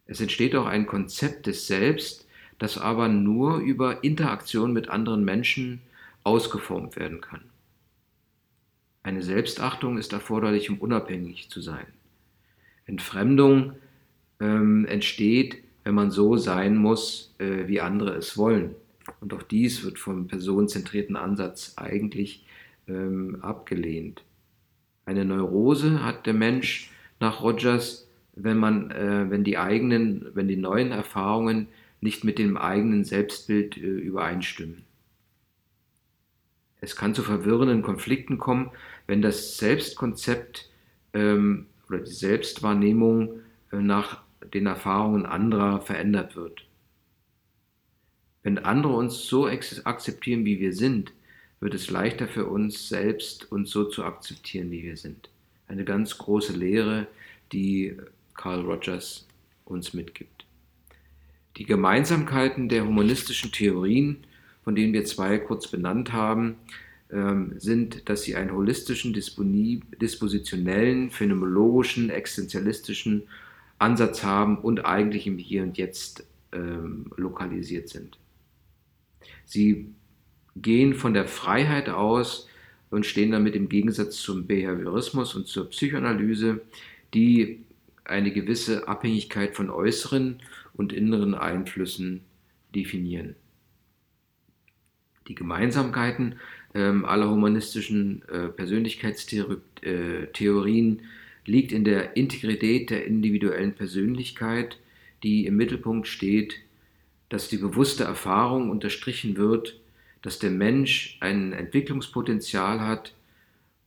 Es 0.07 0.21
entsteht 0.21 0.55
auch 0.57 0.67
ein 0.67 0.87
Konzept 0.87 1.47
des 1.47 1.67
Selbst, 1.67 2.27
das 2.59 2.79
aber 2.79 3.09
nur 3.09 3.59
über 3.59 4.05
Interaktion 4.05 4.73
mit 4.73 4.89
anderen 4.89 5.25
Menschen 5.25 5.83
ausgeformt 6.25 6.97
werden 6.97 7.21
kann. 7.21 7.43
Eine 9.03 9.23
Selbstachtung 9.23 9.99
ist 9.99 10.13
erforderlich, 10.13 10.71
um 10.71 10.79
unabhängig 10.79 11.51
zu 11.51 11.61
sein. 11.61 11.87
Entfremdung 12.87 13.73
ähm, 14.41 14.85
entsteht, 14.87 15.63
wenn 15.85 15.95
man 15.95 16.11
so 16.11 16.37
sein 16.37 16.77
muss, 16.77 17.35
äh, 17.39 17.67
wie 17.69 17.81
andere 17.81 18.15
es 18.15 18.37
wollen. 18.37 18.75
Und 19.21 19.35
auch 19.35 19.43
dies 19.43 19.85
wird 19.85 19.99
vom 19.99 20.29
personenzentrierten 20.29 21.17
Ansatz 21.17 21.75
eigentlich 21.77 22.47
ähm, 22.89 23.39
abgelehnt. 23.43 24.23
Eine 25.05 25.25
Neurose 25.25 26.05
hat 26.05 26.27
der 26.27 26.35
Mensch 26.35 26.91
nach 27.19 27.43
Rogers, 27.43 28.09
wenn 28.35 28.59
man, 28.59 28.91
äh, 28.91 29.27
wenn 29.29 29.45
die 29.45 29.59
eigenen, 29.59 30.27
wenn 30.35 30.49
die 30.49 30.57
neuen 30.57 30.93
Erfahrungen 30.93 31.69
nicht 32.01 32.25
mit 32.25 32.39
dem 32.39 32.57
eigenen 32.57 33.05
Selbstbild 33.05 33.77
äh, 33.77 33.81
übereinstimmen. 33.81 34.85
Es 36.81 36.97
kann 36.97 37.15
zu 37.15 37.23
verwirrenden 37.23 37.83
Konflikten 37.83 38.39
kommen, 38.39 38.71
wenn 39.07 39.23
das 39.23 39.57
Selbstkonzept 39.57 40.69
ähm, 41.15 41.67
oder 41.93 42.01
die 42.01 42.13
Selbstwahrnehmung 42.13 43.41
äh, 43.71 43.77
nach 43.77 44.23
den 44.53 44.67
Erfahrungen 44.67 45.27
anderer 45.27 45.81
verändert 45.81 46.37
wird. 46.37 46.65
Wenn 48.43 48.59
andere 48.59 48.95
uns 48.95 49.27
so 49.27 49.47
akzeptieren, 49.47 50.45
wie 50.45 50.59
wir 50.59 50.73
sind, 50.73 51.13
wird 51.61 51.75
es 51.75 51.91
leichter 51.91 52.27
für 52.27 52.47
uns 52.47 52.89
selbst, 52.89 53.53
uns 53.53 53.71
so 53.71 53.85
zu 53.85 54.05
akzeptieren, 54.05 54.71
wie 54.73 54.83
wir 54.83 54.97
sind. 54.97 55.31
Eine 55.69 55.85
ganz 55.85 56.19
große 56.19 56.55
Lehre, 56.55 57.07
die 57.53 57.97
Carl 58.35 58.63
Rogers 58.63 59.29
uns 59.65 59.95
mitgibt. 59.95 60.45
Die 61.57 61.65
Gemeinsamkeiten 61.65 62.69
der 62.69 62.85
humanistischen 62.85 63.53
Theorien, 63.53 64.25
von 64.65 64.75
denen 64.75 64.93
wir 64.93 65.05
zwei 65.05 65.39
kurz 65.39 65.69
benannt 65.69 66.13
haben, 66.13 66.57
sind, 67.59 68.09
dass 68.09 68.23
sie 68.23 68.37
einen 68.37 68.53
holistischen, 68.53 69.13
dispositionellen, 69.13 71.11
phänomenologischen, 71.11 72.09
existenzialistischen 72.09 73.25
Ansatz 73.79 74.23
haben 74.23 74.59
und 74.59 74.87
eigentlich 74.87 75.27
im 75.27 75.37
Hier 75.37 75.63
und 75.63 75.77
Jetzt 75.77 76.25
ähm, 76.53 77.13
lokalisiert 77.17 77.89
sind. 77.91 78.19
Sie 79.45 79.93
gehen 80.57 80.95
von 80.95 81.13
der 81.13 81.27
Freiheit 81.27 81.89
aus 81.91 82.49
und 82.91 83.07
stehen 83.07 83.33
damit 83.33 83.57
im 83.57 83.69
Gegensatz 83.69 84.17
zum 84.17 84.47
Behaviorismus 84.47 85.35
und 85.35 85.47
zur 85.47 85.69
Psychoanalyse, 85.69 86.63
die 87.15 87.65
eine 88.05 88.33
gewisse 88.33 88.89
Abhängigkeit 88.89 89.55
von 89.55 89.71
äußeren 89.71 90.41
und 90.75 90.93
inneren 90.93 91.35
Einflüssen 91.35 92.23
definieren. 92.75 93.37
Die 95.29 95.35
Gemeinsamkeiten 95.35 96.37
ähm, 96.75 97.05
aller 97.05 97.31
humanistischen 97.31 98.23
äh, 98.29 98.49
Persönlichkeitstheorien 98.49 100.99
äh, 100.99 101.03
liegt 101.45 101.73
in 101.73 101.85
der 101.85 102.17
Integrität 102.17 102.91
der 102.91 103.07
individuellen 103.07 103.75
Persönlichkeit, 103.75 104.79
die 105.23 105.47
im 105.47 105.57
Mittelpunkt 105.57 106.09
steht, 106.09 106.57
dass 107.29 107.49
die 107.49 107.57
bewusste 107.57 108.05
Erfahrung 108.05 108.71
unterstrichen 108.71 109.37
wird, 109.37 109.81
dass 110.23 110.39
der 110.39 110.51
Mensch 110.51 111.17
ein 111.21 111.53
Entwicklungspotenzial 111.53 112.81
hat 112.81 113.15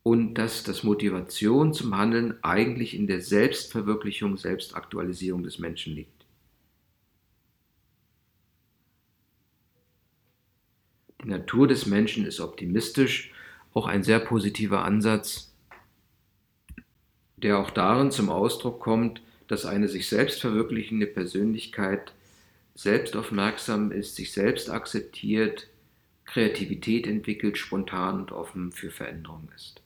und 0.04 0.36
dass 0.36 0.64
das 0.64 0.84
Motivation 0.84 1.74
zum 1.74 1.98
Handeln 1.98 2.36
eigentlich 2.44 2.96
in 2.96 3.08
der 3.08 3.22
Selbstverwirklichung, 3.22 4.38
Selbstaktualisierung 4.38 5.44
des 5.44 5.60
Menschen 5.60 5.96
liegt. 5.96 6.15
Die 11.26 11.32
Natur 11.32 11.68
des 11.68 11.88
Menschen 11.88 12.26
ist 12.28 12.40
optimistisch, 12.40 13.34
auch 13.74 13.88
ein 13.88 14.04
sehr 14.04 14.20
positiver 14.20 14.86
Ansatz, 14.86 15.52
der 17.38 17.58
auch 17.58 17.72
darin 17.72 18.12
zum 18.12 18.30
Ausdruck 18.30 18.80
kommt, 18.80 19.24
dass 19.48 19.66
eine 19.66 19.88
sich 19.88 20.08
selbst 20.08 20.42
verwirklichende 20.42 21.08
Persönlichkeit 21.08 22.14
selbstaufmerksam 22.76 23.92
ist, 23.92 24.16
sich 24.16 24.34
selbst 24.34 24.70
akzeptiert, 24.70 25.68
Kreativität 26.26 27.08
entwickelt, 27.08 27.58
spontan 27.58 28.20
und 28.20 28.32
offen 28.32 28.72
für 28.72 28.92
Veränderung 28.92 29.50
ist. 29.56 29.82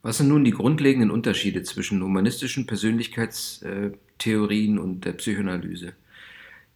Was 0.00 0.16
sind 0.16 0.28
nun 0.28 0.44
die 0.44 0.52
grundlegenden 0.52 1.10
Unterschiede 1.10 1.62
zwischen 1.62 2.02
humanistischen 2.02 2.64
Persönlichkeitstheorien 2.66 4.78
und 4.78 5.04
der 5.04 5.12
Psychoanalyse? 5.12 5.92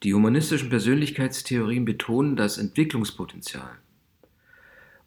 Die 0.02 0.14
humanistischen 0.14 0.68
Persönlichkeitstheorien 0.68 1.84
betonen 1.84 2.36
das 2.36 2.58
Entwicklungspotenzial 2.58 3.78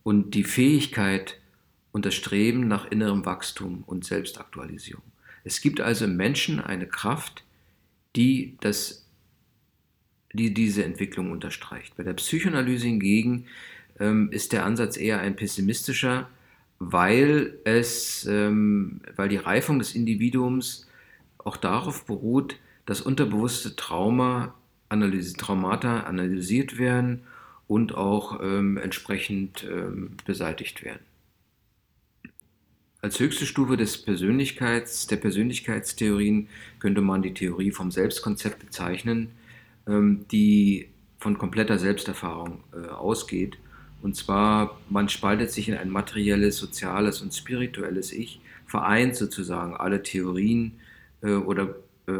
und 0.04 0.32
die 0.32 0.44
Fähigkeit, 0.44 1.42
und 1.92 2.06
das 2.06 2.16
Streben 2.16 2.68
nach 2.68 2.90
innerem 2.90 3.26
Wachstum 3.26 3.84
und 3.86 4.06
Selbstaktualisierung. 4.06 5.04
Es 5.44 5.62
gibt 5.62 5.82
also 5.82 6.06
im 6.06 6.16
Menschen 6.16 6.60
eine 6.60 6.88
Kraft, 6.88 7.44
die, 8.16 8.58
das, 8.62 9.06
die 10.34 10.54
diese 10.54 10.84
Entwicklung 10.84 11.32
unterstreicht. 11.32 11.96
Bei 11.98 12.04
der 12.04 12.14
Psychoanalyse 12.14 12.86
hingegen 12.86 13.46
ähm, 14.00 14.32
ist 14.32 14.54
der 14.54 14.66
Ansatz 14.66 14.98
eher 14.98 15.20
ein 15.20 15.36
pessimistischer, 15.36 16.30
weil, 16.80 17.58
es, 17.64 18.26
ähm, 18.26 19.02
weil 19.16 19.30
die 19.30 19.38
Reifung 19.38 19.80
des 19.80 19.96
Individuums 19.96 20.88
auch 21.38 21.58
darauf 21.58 22.06
beruht, 22.06 22.58
dass 22.86 23.02
unterbewusste 23.02 23.76
Trauma, 23.76 24.54
Analyse, 24.92 25.36
Traumata 25.36 26.02
analysiert 26.02 26.78
werden 26.78 27.24
und 27.68 27.96
auch 27.96 28.42
ähm, 28.42 28.78
entsprechend 28.78 29.64
ähm, 29.64 30.18
beseitigt 30.26 30.84
werden. 30.84 31.06
Als 33.02 33.20
höchste 33.20 33.48
Stufe 33.48 33.78
des 33.78 33.98
Persönlichkeits, 33.98 35.08
der 35.08 35.16
Persönlichkeitstheorien 35.16 36.50
könnte 36.80 37.02
man 37.02 37.24
die 37.24 37.34
Theorie 37.34 37.72
vom 37.72 37.90
Selbstkonzept 37.90 38.60
bezeichnen, 38.60 39.32
ähm, 39.88 40.26
die 40.32 40.90
von 41.18 41.38
kompletter 41.38 41.80
Selbsterfahrung 41.80 42.64
äh, 42.74 42.90
ausgeht. 42.90 43.58
Und 44.04 44.16
zwar, 44.16 44.80
man 44.90 45.10
spaltet 45.10 45.52
sich 45.52 45.70
in 45.70 45.76
ein 45.76 45.90
materielles, 45.90 46.58
soziales 46.58 47.22
und 47.22 47.34
spirituelles 47.34 48.12
Ich, 48.12 48.42
vereint 48.68 49.16
sozusagen 49.16 49.76
alle 49.76 50.04
Theorien 50.04 50.74
äh, 51.22 51.34
oder 51.34 51.76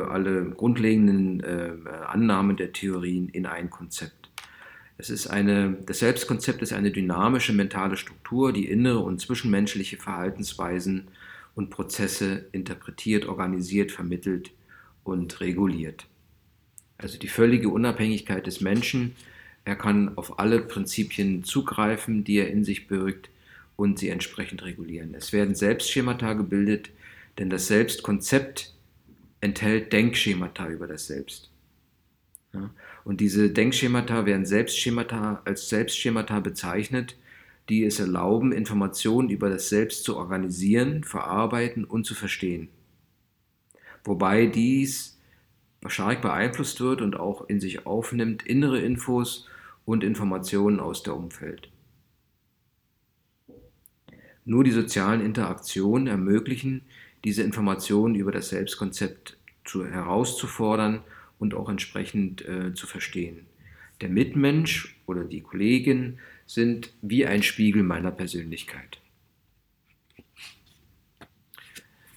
alle 0.10 0.46
grundlegenden 0.52 1.44
Annahmen 2.08 2.58
der 2.58 2.72
Theorien 2.74 3.30
in 3.30 3.46
ein 3.46 3.70
Konzept. 3.70 4.30
Es 4.98 5.10
ist 5.10 5.28
eine, 5.28 5.78
das 5.86 6.00
Selbstkonzept 6.00 6.62
ist 6.62 6.74
eine 6.74 6.92
dynamische 6.92 7.54
mentale 7.54 7.98
Struktur, 7.98 8.54
die 8.54 8.68
innere 8.68 9.00
und 9.00 9.20
zwischenmenschliche 9.20 9.98
Verhaltensweisen 9.98 11.08
und 11.56 11.72
Prozesse 11.72 12.46
interpretiert, 12.52 13.26
organisiert, 13.26 13.92
vermittelt 13.92 14.52
und 15.04 15.42
reguliert. 15.42 16.06
Also 17.00 17.18
die 17.18 17.28
völlige 17.28 17.70
Unabhängigkeit 17.70 18.46
des 18.46 18.62
Menschen. 18.62 19.16
Er 19.66 19.76
kann 19.76 20.18
auf 20.18 20.38
alle 20.40 20.62
Prinzipien 20.62 21.44
zugreifen, 21.44 22.24
die 22.24 22.38
er 22.38 22.52
in 22.52 22.64
sich 22.64 22.88
birgt 22.88 23.30
und 23.76 23.98
sie 23.98 24.10
entsprechend 24.10 24.64
regulieren. 24.64 25.16
Es 25.16 25.34
werden 25.34 25.56
Selbstschemata 25.56 26.34
gebildet, 26.34 26.92
denn 27.40 27.50
das 27.50 27.66
Selbstkonzept 27.66 28.76
enthält 29.42 29.92
Denkschemata 29.92 30.70
über 30.70 30.88
das 30.88 31.08
Selbst. 31.08 31.52
Ja. 32.54 32.70
Und 33.04 33.22
diese 33.22 33.50
Denkschemata 33.50 34.26
werden 34.26 34.46
Selbstschemata 34.46 35.42
als 35.46 35.70
Selbstschemata 35.70 36.40
bezeichnet, 36.40 37.18
die 37.70 37.84
es 37.84 38.00
erlauben, 38.00 38.52
Informationen 38.52 39.30
über 39.30 39.50
das 39.50 39.70
Selbst 39.70 40.04
zu 40.04 40.18
organisieren, 40.18 41.04
verarbeiten 41.04 41.86
und 41.86 42.06
zu 42.06 42.16
verstehen. 42.16 42.70
Wobei 44.04 44.46
dies 44.48 45.20
stark 45.88 46.22
beeinflusst 46.22 46.80
wird 46.80 47.02
und 47.02 47.20
auch 47.20 47.48
in 47.48 47.60
sich 47.60 47.86
aufnimmt 47.86 48.44
innere 48.44 48.80
Infos 48.80 49.48
und 49.86 50.04
Informationen 50.04 50.80
aus 50.80 51.04
der 51.04 51.16
Umfeld. 51.16 51.72
Nur 54.46 54.64
die 54.64 54.72
sozialen 54.72 55.22
Interaktionen 55.22 56.08
ermöglichen, 56.08 56.84
diese 57.24 57.44
Informationen 57.44 58.16
über 58.16 58.32
das 58.32 58.50
Selbstkonzept 58.50 59.38
zu, 59.64 59.86
herauszufordern 59.86 61.02
und 61.40 61.54
auch 61.54 61.70
entsprechend 61.70 62.48
äh, 62.48 62.74
zu 62.74 62.88
verstehen. 62.88 63.46
Der 64.02 64.10
Mitmensch 64.10 64.96
oder 65.06 65.24
die 65.24 65.42
Kollegin 65.42 66.20
sind 66.46 66.92
wie 67.02 67.26
ein 67.26 67.44
Spiegel 67.44 67.84
meiner 67.84 68.12
Persönlichkeit. 68.12 69.00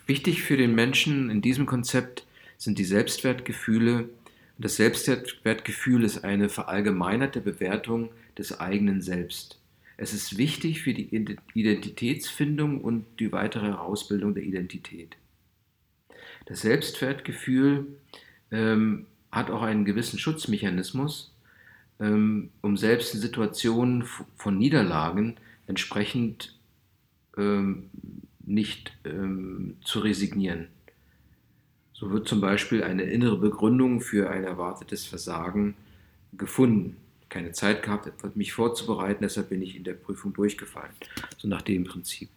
Wichtig 0.06 0.42
für 0.42 0.56
den 0.56 0.74
Menschen 0.74 1.30
in 1.30 1.40
diesem 1.40 1.66
Konzept 1.66 2.26
sind 2.58 2.78
die 2.78 2.84
Selbstwertgefühle. 2.84 4.08
Das 4.58 4.76
Selbstwertgefühl 4.76 6.04
ist 6.04 6.24
eine 6.24 6.48
verallgemeinerte 6.48 7.40
Bewertung 7.40 8.10
des 8.36 8.58
eigenen 8.60 9.00
Selbst. 9.00 9.58
Es 9.96 10.12
ist 10.12 10.36
wichtig 10.36 10.82
für 10.82 10.92
die 10.92 11.14
Identitätsfindung 11.54 12.80
und 12.80 13.06
die 13.20 13.32
weitere 13.32 13.66
Herausbildung 13.66 14.34
der 14.34 14.42
Identität. 14.42 15.16
Das 16.46 16.62
Selbstwertgefühl 16.62 17.86
ähm, 18.50 19.06
hat 19.30 19.50
auch 19.50 19.62
einen 19.62 19.84
gewissen 19.84 20.18
Schutzmechanismus, 20.18 21.32
ähm, 22.00 22.50
um 22.60 22.76
selbst 22.76 23.14
in 23.14 23.20
Situationen 23.20 24.04
von 24.36 24.58
Niederlagen 24.58 25.36
entsprechend 25.66 26.58
ähm, 27.36 27.90
nicht 28.40 28.96
ähm, 29.04 29.76
zu 29.84 30.00
resignieren. 30.00 30.68
So 31.92 32.10
wird 32.10 32.28
zum 32.28 32.40
Beispiel 32.40 32.82
eine 32.82 33.04
innere 33.04 33.38
Begründung 33.38 34.00
für 34.00 34.28
ein 34.28 34.44
erwartetes 34.44 35.06
Versagen 35.06 35.74
gefunden. 36.32 36.96
Keine 37.34 37.50
Zeit 37.50 37.82
gehabt, 37.82 38.36
mich 38.36 38.52
vorzubereiten, 38.52 39.24
deshalb 39.24 39.48
bin 39.48 39.60
ich 39.60 39.74
in 39.74 39.82
der 39.82 39.94
Prüfung 39.94 40.32
durchgefallen. 40.32 40.92
So 41.36 41.48
nach 41.48 41.62
dem 41.62 41.82
Prinzip. 41.82 42.28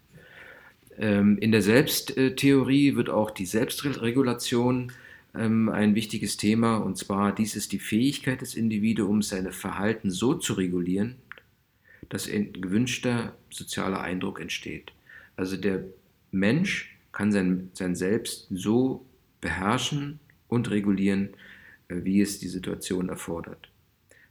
Ähm, 0.98 1.38
in 1.38 1.52
der 1.52 1.62
Selbsttheorie 1.62 2.96
wird 2.96 3.12
auch 3.12 3.30
die 3.30 3.46
Selbstregulation 3.46 4.92
ähm, 5.36 5.70
ein 5.70 5.94
wichtiges 5.94 6.38
Thema, 6.38 6.78
und 6.78 6.98
zwar 6.98 7.32
dies 7.36 7.56
ist 7.56 7.74
die 7.74 7.78
Fähigkeit 7.78 8.42
des 8.42 8.56
Individuums, 8.56 9.30
seine 9.30 9.52
Verhalten 9.52 10.10
so 10.10 10.34
zu 10.34 10.54
regulieren, 10.54 11.18
dass 12.10 12.28
ein 12.28 12.54
gewünschter 12.54 13.36
sozialer 13.52 14.02
Eindruck 14.02 14.42
entsteht. 14.42 14.94
Also 15.36 15.58
der 15.58 15.84
Mensch 16.32 16.98
kann 17.12 17.32
sein, 17.32 17.70
sein 17.74 17.96
Selbst 17.96 18.48
so 18.50 19.06
beherrschen 19.42 20.20
und 20.48 20.72
regulieren, 20.72 21.36
äh, 21.88 21.98
wie 22.04 22.20
es 22.20 22.40
die 22.40 22.48
Situation 22.48 23.10
erfordert. 23.10 23.70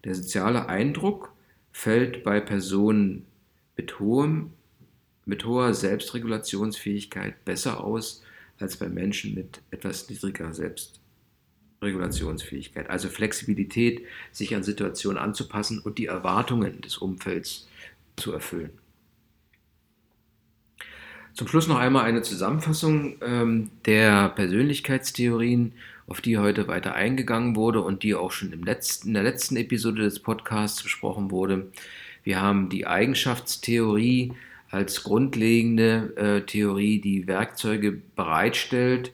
Der 0.06 0.14
soziale 0.14 0.68
Eindruck 0.68 1.34
fällt 1.72 2.22
bei 2.22 2.38
Personen 2.38 3.26
mit, 3.76 3.98
hohem, 3.98 4.52
mit 5.24 5.44
hoher 5.44 5.74
Selbstregulationsfähigkeit 5.74 7.44
besser 7.44 7.82
aus 7.82 8.22
als 8.60 8.76
bei 8.76 8.88
Menschen 8.88 9.34
mit 9.34 9.62
etwas 9.72 10.08
niedriger 10.08 10.54
Selbstregulationsfähigkeit. 10.54 12.88
Also 12.88 13.08
Flexibilität, 13.08 14.04
sich 14.30 14.54
an 14.54 14.62
Situationen 14.62 15.18
anzupassen 15.18 15.80
und 15.80 15.98
die 15.98 16.06
Erwartungen 16.06 16.82
des 16.82 16.98
Umfelds 16.98 17.66
zu 18.14 18.30
erfüllen. 18.30 18.70
Zum 21.34 21.48
Schluss 21.48 21.66
noch 21.66 21.78
einmal 21.78 22.04
eine 22.04 22.22
Zusammenfassung 22.22 23.16
ähm, 23.22 23.72
der 23.86 24.28
Persönlichkeitstheorien, 24.28 25.72
auf 26.06 26.20
die 26.20 26.38
heute 26.38 26.68
weiter 26.68 26.94
eingegangen 26.94 27.56
wurde 27.56 27.80
und 27.82 28.02
die 28.02 28.14
auch 28.14 28.30
schon 28.30 28.52
im 28.52 28.62
letzten, 28.62 29.08
in 29.08 29.14
der 29.14 29.22
letzten 29.22 29.56
Episode 29.56 30.02
des 30.02 30.20
Podcasts 30.20 30.82
besprochen 30.82 31.30
wurde. 31.30 31.72
Wir 32.22 32.40
haben 32.40 32.68
die 32.68 32.86
Eigenschaftstheorie, 32.86 34.32
als 34.70 35.04
grundlegende 35.04 36.12
äh, 36.16 36.40
Theorie, 36.44 37.00
die 37.00 37.26
Werkzeuge 37.26 37.92
bereitstellt 37.92 39.12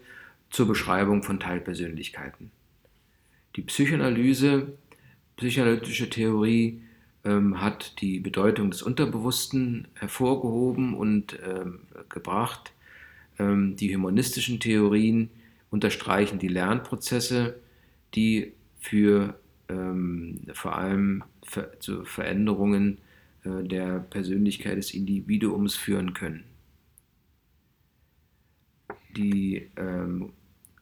zur 0.51 0.67
Beschreibung 0.67 1.23
von 1.23 1.41
Teilpersönlichkeiten. 1.41 2.51
Die 3.57 3.63
Psychoanalyse, 3.63 4.73
psychoanalytische 5.37 6.09
Theorie 6.09 6.81
ähm, 7.25 7.61
hat 7.61 8.01
die 8.01 8.19
Bedeutung 8.19 8.71
des 8.71 8.83
Unterbewussten 8.83 9.89
hervorgehoben 9.95 10.95
und 10.95 11.39
ähm, 11.47 11.81
gebracht. 12.09 12.73
Ähm, 13.39 13.77
die 13.77 13.95
humanistischen 13.95 14.59
Theorien 14.59 15.31
unterstreichen 15.73 16.39
die 16.39 16.49
Lernprozesse, 16.49 17.59
die 18.15 18.53
für 18.79 19.41
ähm, 19.69 20.43
vor 20.53 20.77
allem 20.77 21.25
für, 21.45 21.73
zu 21.81 22.05
Veränderungen 22.05 22.99
äh, 23.45 23.65
der 23.65 24.01
Persönlichkeit 24.01 24.77
des 24.77 24.93
Individuums 24.95 25.75
führen 25.75 26.15
können. 26.15 26.45
Die 29.17 29.71
ähm, 29.77 30.33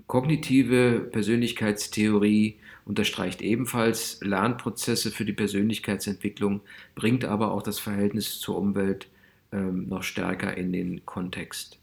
kognitive 0.07 1.09
Persönlichkeitstheorie 1.13 2.59
unterstreicht 2.85 3.43
ebenfalls 3.43 4.21
Lernprozesse 4.23 5.13
für 5.13 5.25
die 5.25 5.33
Persönlichkeitsentwicklung, 5.33 6.63
bringt 6.97 7.25
aber 7.25 7.53
auch 7.53 7.63
das 7.63 7.79
Verhältnis 7.79 8.41
zur 8.41 8.59
Umwelt 8.59 9.09
ähm, 9.53 9.87
noch 9.87 10.03
stärker 10.03 10.57
in 10.57 10.73
den 10.73 11.07
Kontext. 11.07 11.80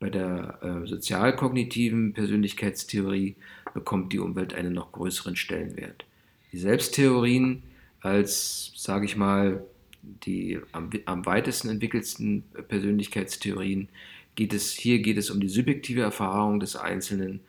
Bei 0.00 0.08
der 0.08 0.58
äh, 0.62 0.86
sozialkognitiven 0.86 2.14
Persönlichkeitstheorie 2.14 3.36
bekommt 3.74 4.12
die 4.12 4.18
Umwelt 4.18 4.54
einen 4.54 4.72
noch 4.72 4.92
größeren 4.92 5.36
Stellenwert. 5.36 6.06
Die 6.52 6.58
Selbsttheorien 6.58 7.62
als, 8.00 8.72
sage 8.76 9.04
ich 9.04 9.16
mal, 9.16 9.62
die 10.02 10.58
am, 10.72 10.88
am 11.04 11.26
weitesten 11.26 11.68
entwickelsten 11.68 12.44
Persönlichkeitstheorien 12.68 13.88
geht 14.34 14.54
es, 14.54 14.72
hier 14.72 15.00
geht 15.00 15.18
es 15.18 15.30
um 15.30 15.38
die 15.38 15.50
subjektive 15.50 16.00
Erfahrung 16.00 16.60
des 16.60 16.76
Einzelnen 16.76 17.40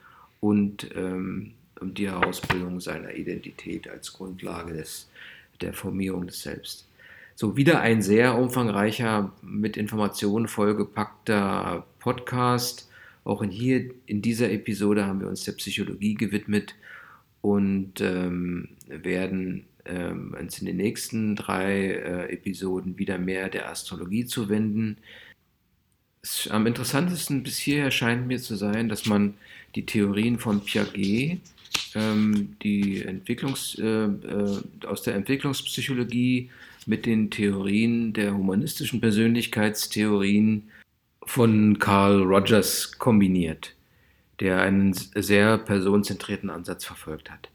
und 0.42 0.90
ähm, 0.94 1.54
um 1.80 1.94
die 1.94 2.10
Herausbildung 2.10 2.82
seiner 2.82 3.14
Identität 3.14 3.88
als 3.88 4.12
Grundlage 4.12 4.74
des, 4.74 5.10
der 5.62 5.74
Formierung 5.74 6.28
des 6.28 6.42
Selbst. 6.42 6.86
So, 7.42 7.58
wieder 7.58 7.82
ein 7.82 8.04
sehr 8.04 8.38
umfangreicher, 8.38 9.34
mit 9.42 9.76
Informationen 9.76 10.48
vollgepackter 10.48 11.88
Podcast. 11.98 12.88
Auch 13.24 13.42
in 13.42 13.50
hier 13.50 13.96
in 14.06 14.22
dieser 14.22 14.52
Episode 14.52 15.08
haben 15.08 15.22
wir 15.22 15.28
uns 15.28 15.44
der 15.44 15.54
Psychologie 15.54 16.14
gewidmet 16.14 16.76
und 17.42 18.00
ähm, 18.00 18.68
werden 18.88 19.66
ähm, 19.86 20.36
uns 20.40 20.60
in 20.60 20.68
den 20.68 20.78
nächsten 20.78 21.36
drei 21.36 21.94
äh, 21.94 22.32
Episoden 22.32 23.00
wieder 23.00 23.18
mehr 23.18 23.50
der 23.50 23.72
Astrologie 23.72 24.28
zuwenden. 24.28 24.98
Am 26.52 26.68
interessantesten 26.68 27.42
bis 27.42 27.58
hierher 27.58 27.90
scheint 27.90 28.28
mir 28.28 28.38
zu 28.40 28.56
sein, 28.56 28.88
dass 28.88 29.08
man 29.08 29.34
die 29.74 29.88
Theorien 29.88 30.38
von 30.38 30.64
Piaget, 30.64 31.40
ähm, 31.96 32.56
die 32.62 33.02
Entwicklungs, 33.02 33.80
äh, 33.80 33.86
äh, 33.86 34.62
aus 34.86 35.02
der 35.02 35.16
Entwicklungspsychologie 35.16 36.52
mit 36.88 37.06
den 37.06 37.30
Theorien 37.30 38.14
der 38.14 38.36
humanistischen 38.36 39.02
Persönlichkeitstheorien 39.02 40.70
von 41.24 41.80
Carl 41.80 42.24
Rogers 42.24 42.98
kombiniert, 42.98 43.76
der 44.40 44.62
einen 44.62 44.94
sehr 44.94 45.58
personenzentrierten 45.58 46.50
Ansatz 46.50 46.86
verfolgt 46.86 47.30
hat. 47.30 47.50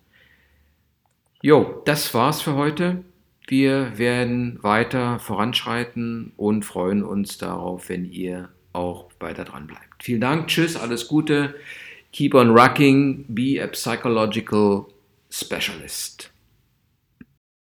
Jo, 1.42 1.82
das 1.84 2.14
war's 2.14 2.40
für 2.40 2.54
heute. 2.54 3.04
Wir 3.48 3.96
werden 3.98 4.58
weiter 4.62 5.18
voranschreiten 5.18 6.32
und 6.36 6.64
freuen 6.64 7.04
uns 7.04 7.38
darauf, 7.38 7.88
wenn 7.88 8.04
ihr 8.04 8.48
auch 8.72 9.10
weiter 9.20 9.44
dran 9.44 9.66
bleibt. 9.66 10.02
Vielen 10.02 10.20
Dank, 10.20 10.48
tschüss, 10.48 10.76
alles 10.76 11.06
Gute. 11.06 11.54
Keep 12.12 12.34
on 12.34 12.50
rocking, 12.50 13.24
be 13.28 13.62
a 13.62 13.66
psychological 13.68 14.86
specialist. 15.30 16.30